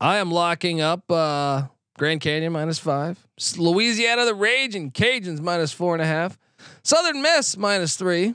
[0.00, 1.64] I am locking up uh
[1.98, 3.18] Grand Canyon minus five,
[3.58, 6.38] Louisiana the Raging Cajuns minus four and a half,
[6.84, 8.34] Southern Miss minus three.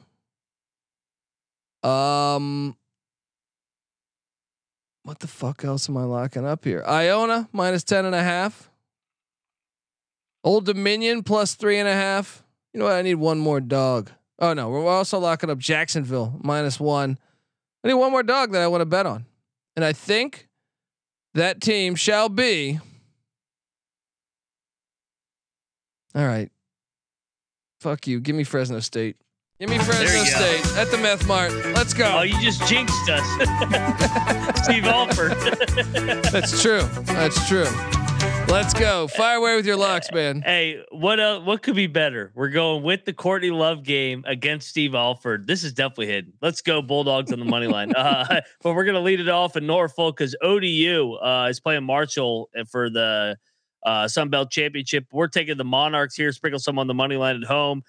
[1.83, 2.75] Um,
[5.03, 6.83] what the fuck else am I locking up here?
[6.85, 8.69] Iona minus ten and a half.
[10.45, 12.43] Old Dominion plus three and a half.
[12.71, 12.93] You know what?
[12.93, 14.11] I need one more dog.
[14.37, 17.17] Oh no, we're also locking up Jacksonville minus one.
[17.83, 19.25] I need one more dog that I want to bet on,
[19.75, 20.47] and I think
[21.33, 22.79] that team shall be.
[26.13, 26.49] All right.
[27.81, 28.19] Fuck you.
[28.19, 29.17] Give me Fresno State.
[29.59, 30.25] Give me Fresno you go.
[30.25, 31.53] State at the Meth Mart.
[31.73, 32.19] Let's go.
[32.19, 33.25] Oh, you just jinxed us.
[34.63, 35.31] Steve Alford.
[36.31, 36.81] That's true.
[37.05, 37.67] That's true.
[38.47, 39.07] Let's go.
[39.07, 40.41] Fire away with your locks, man.
[40.41, 42.31] Hey, what uh, what could be better?
[42.35, 45.47] We're going with the Courtney Love game against Steve Alford.
[45.47, 46.33] This is definitely hidden.
[46.41, 47.93] Let's go Bulldogs on the money line.
[48.05, 52.49] Uh, but we're gonna lead it off in Norfolk because ODU uh, is playing Marshall
[52.69, 53.35] for the
[53.85, 55.05] uh, Sun Belt Championship.
[55.11, 56.31] We're taking the Monarchs here.
[56.31, 57.83] Sprinkle some on the money line at home.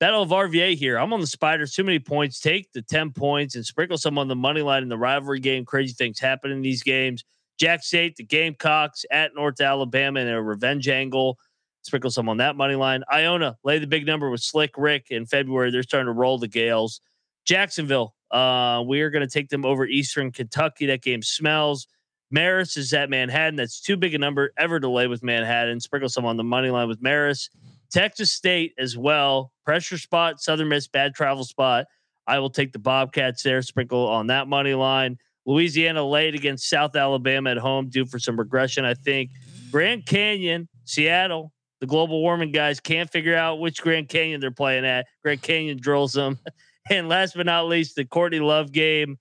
[0.00, 0.96] Battle of RVA here.
[0.96, 1.72] I'm on the Spiders.
[1.72, 2.38] Too many points.
[2.38, 5.64] Take the 10 points and sprinkle some on the money line in the rivalry game.
[5.64, 7.24] Crazy things happen in these games.
[7.58, 11.38] Jack State, the Gamecocks at North Alabama in a revenge angle.
[11.82, 13.02] Sprinkle some on that money line.
[13.12, 15.70] Iona, lay the big number with Slick Rick in February.
[15.70, 17.00] They're starting to roll the Gales.
[17.44, 20.86] Jacksonville, uh, we are going to take them over Eastern Kentucky.
[20.86, 21.86] That game smells.
[22.34, 23.56] Marist is at Manhattan.
[23.56, 25.80] That's too big a number ever to lay with Manhattan.
[25.80, 27.48] Sprinkle some on the money line with Marist.
[27.90, 29.52] Texas State as well.
[29.64, 31.86] Pressure spot, Southern Miss, bad travel spot.
[32.26, 33.62] I will take the Bobcats there.
[33.62, 35.16] Sprinkle on that money line.
[35.48, 39.30] Louisiana laid against South Alabama at home, due for some regression, I think.
[39.72, 44.84] Grand Canyon, Seattle, the global warming guys can't figure out which Grand Canyon they're playing
[44.84, 45.06] at.
[45.22, 46.38] Grand Canyon drills them.
[46.90, 49.18] And last but not least, the Courtney Love game,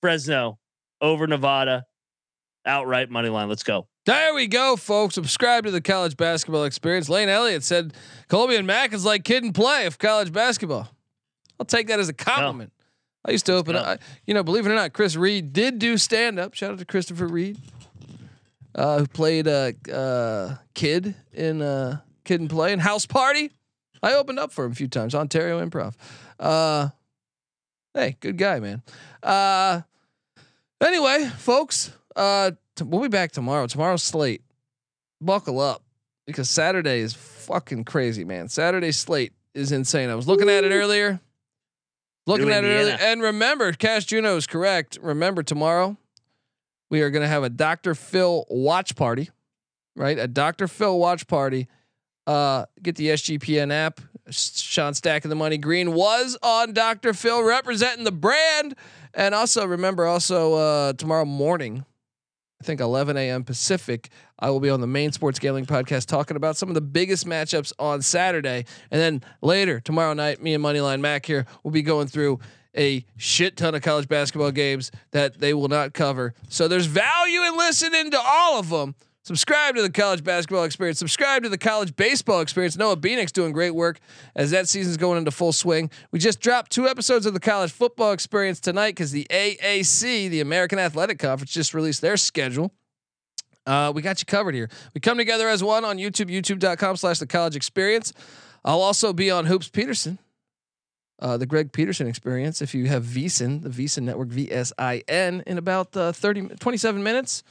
[0.00, 0.56] Fresno
[1.00, 1.82] over Nevada,
[2.64, 3.48] outright money line.
[3.48, 3.88] Let's go.
[4.06, 5.16] There we go, folks.
[5.16, 7.08] Subscribe to the college basketball experience.
[7.08, 7.92] Lane Elliott said
[8.28, 10.88] Colby and Mack is like kid and play of college basketball.
[11.58, 12.72] I'll take that as a compliment.
[13.24, 15.78] I used to open up, I- you know, believe it or not, Chris Reid did
[15.78, 16.54] do stand up.
[16.54, 17.58] Shout out to Christopher Reid,
[18.74, 23.50] uh, who played a uh, uh, kid in uh, Kid and Play and House Party.
[24.02, 25.14] I opened up for him a few times.
[25.14, 25.94] Ontario Improv.
[26.38, 26.90] Uh,
[27.94, 28.82] hey, good guy, man.
[29.22, 29.80] Uh,
[30.80, 33.66] anyway, folks, uh, t- we'll be back tomorrow.
[33.66, 34.42] Tomorrow's slate.
[35.20, 35.82] Buckle up
[36.26, 38.48] because Saturday is fucking crazy, man.
[38.48, 40.10] Saturday slate is insane.
[40.10, 41.18] I was looking at it earlier.
[42.28, 42.92] Looking New at it earlier.
[42.92, 43.10] Indiana.
[43.10, 44.98] And remember, Cash Juno is correct.
[45.00, 45.96] Remember, tomorrow
[46.90, 47.94] we are going to have a Dr.
[47.94, 49.30] Phil watch party,
[49.96, 50.18] right?
[50.18, 50.68] A Dr.
[50.68, 51.68] Phil watch party.
[52.26, 54.02] Uh, get the SGPN app.
[54.30, 57.14] Sean Stacking the Money Green was on Dr.
[57.14, 58.74] Phil representing the brand.
[59.14, 61.86] And also remember, also uh, tomorrow morning,
[62.60, 63.42] I think 11 a.m.
[63.44, 66.80] Pacific, I will be on the main sports gambling podcast talking about some of the
[66.80, 68.64] biggest matchups on Saturday.
[68.90, 72.38] And then later tomorrow night, me and Moneyline Mac here will be going through
[72.76, 76.34] a shit ton of college basketball games that they will not cover.
[76.48, 78.94] So there's value in listening to all of them.
[79.28, 80.98] Subscribe to the college basketball experience.
[80.98, 82.78] Subscribe to the college baseball experience.
[82.78, 84.00] Noah Beanick's doing great work
[84.34, 85.90] as that season's going into full swing.
[86.12, 90.40] We just dropped two episodes of the college football experience tonight because the AAC, the
[90.40, 92.72] American Athletic Conference, just released their schedule.
[93.68, 94.70] Uh, we got you covered here.
[94.94, 98.14] We come together as one on YouTube, youtube.com slash the college experience.
[98.64, 100.18] I'll also be on Hoops Peterson,
[101.20, 102.62] uh, the Greg Peterson experience.
[102.62, 106.56] If you have VSIN, the VSIN network, V S I N, in about uh, 30,
[106.58, 107.42] 27 minutes.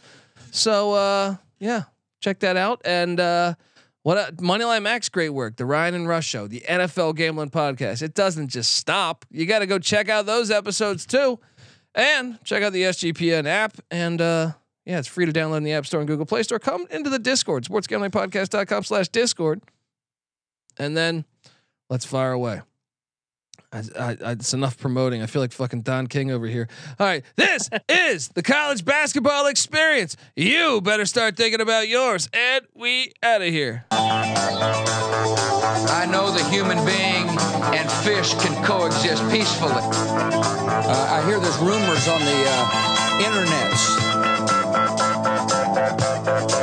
[0.52, 1.84] So, uh, yeah,
[2.20, 2.82] check that out.
[2.84, 3.54] And uh,
[4.02, 5.58] what uh, Moneyline Max, great work.
[5.58, 8.02] The Ryan and Rush Show, the NFL Gambling Podcast.
[8.02, 9.24] It doesn't just stop.
[9.30, 11.40] You got to go check out those episodes too,
[11.94, 13.78] and check out the SGPN app.
[13.92, 14.54] And uh,
[14.88, 16.60] yeah, it's free to download in the App Store and Google Play Store.
[16.60, 19.62] Come into the Discord, sportsgamblingpodcast.com slash Discord.
[20.78, 21.26] And then
[21.90, 22.62] let's fire away.
[23.74, 25.22] I, I, I, it's enough promoting.
[25.22, 26.70] I feel like fucking Don King over here.
[27.02, 30.16] All right, this is the college basketball experience.
[30.38, 32.30] You better start thinking about yours.
[32.32, 33.84] And we out of here.
[33.92, 37.28] I know the human being
[37.76, 39.74] and fish can coexist peacefully.
[39.74, 44.07] Uh, I hear there's rumors on the uh, internets
[46.08, 46.57] Bye.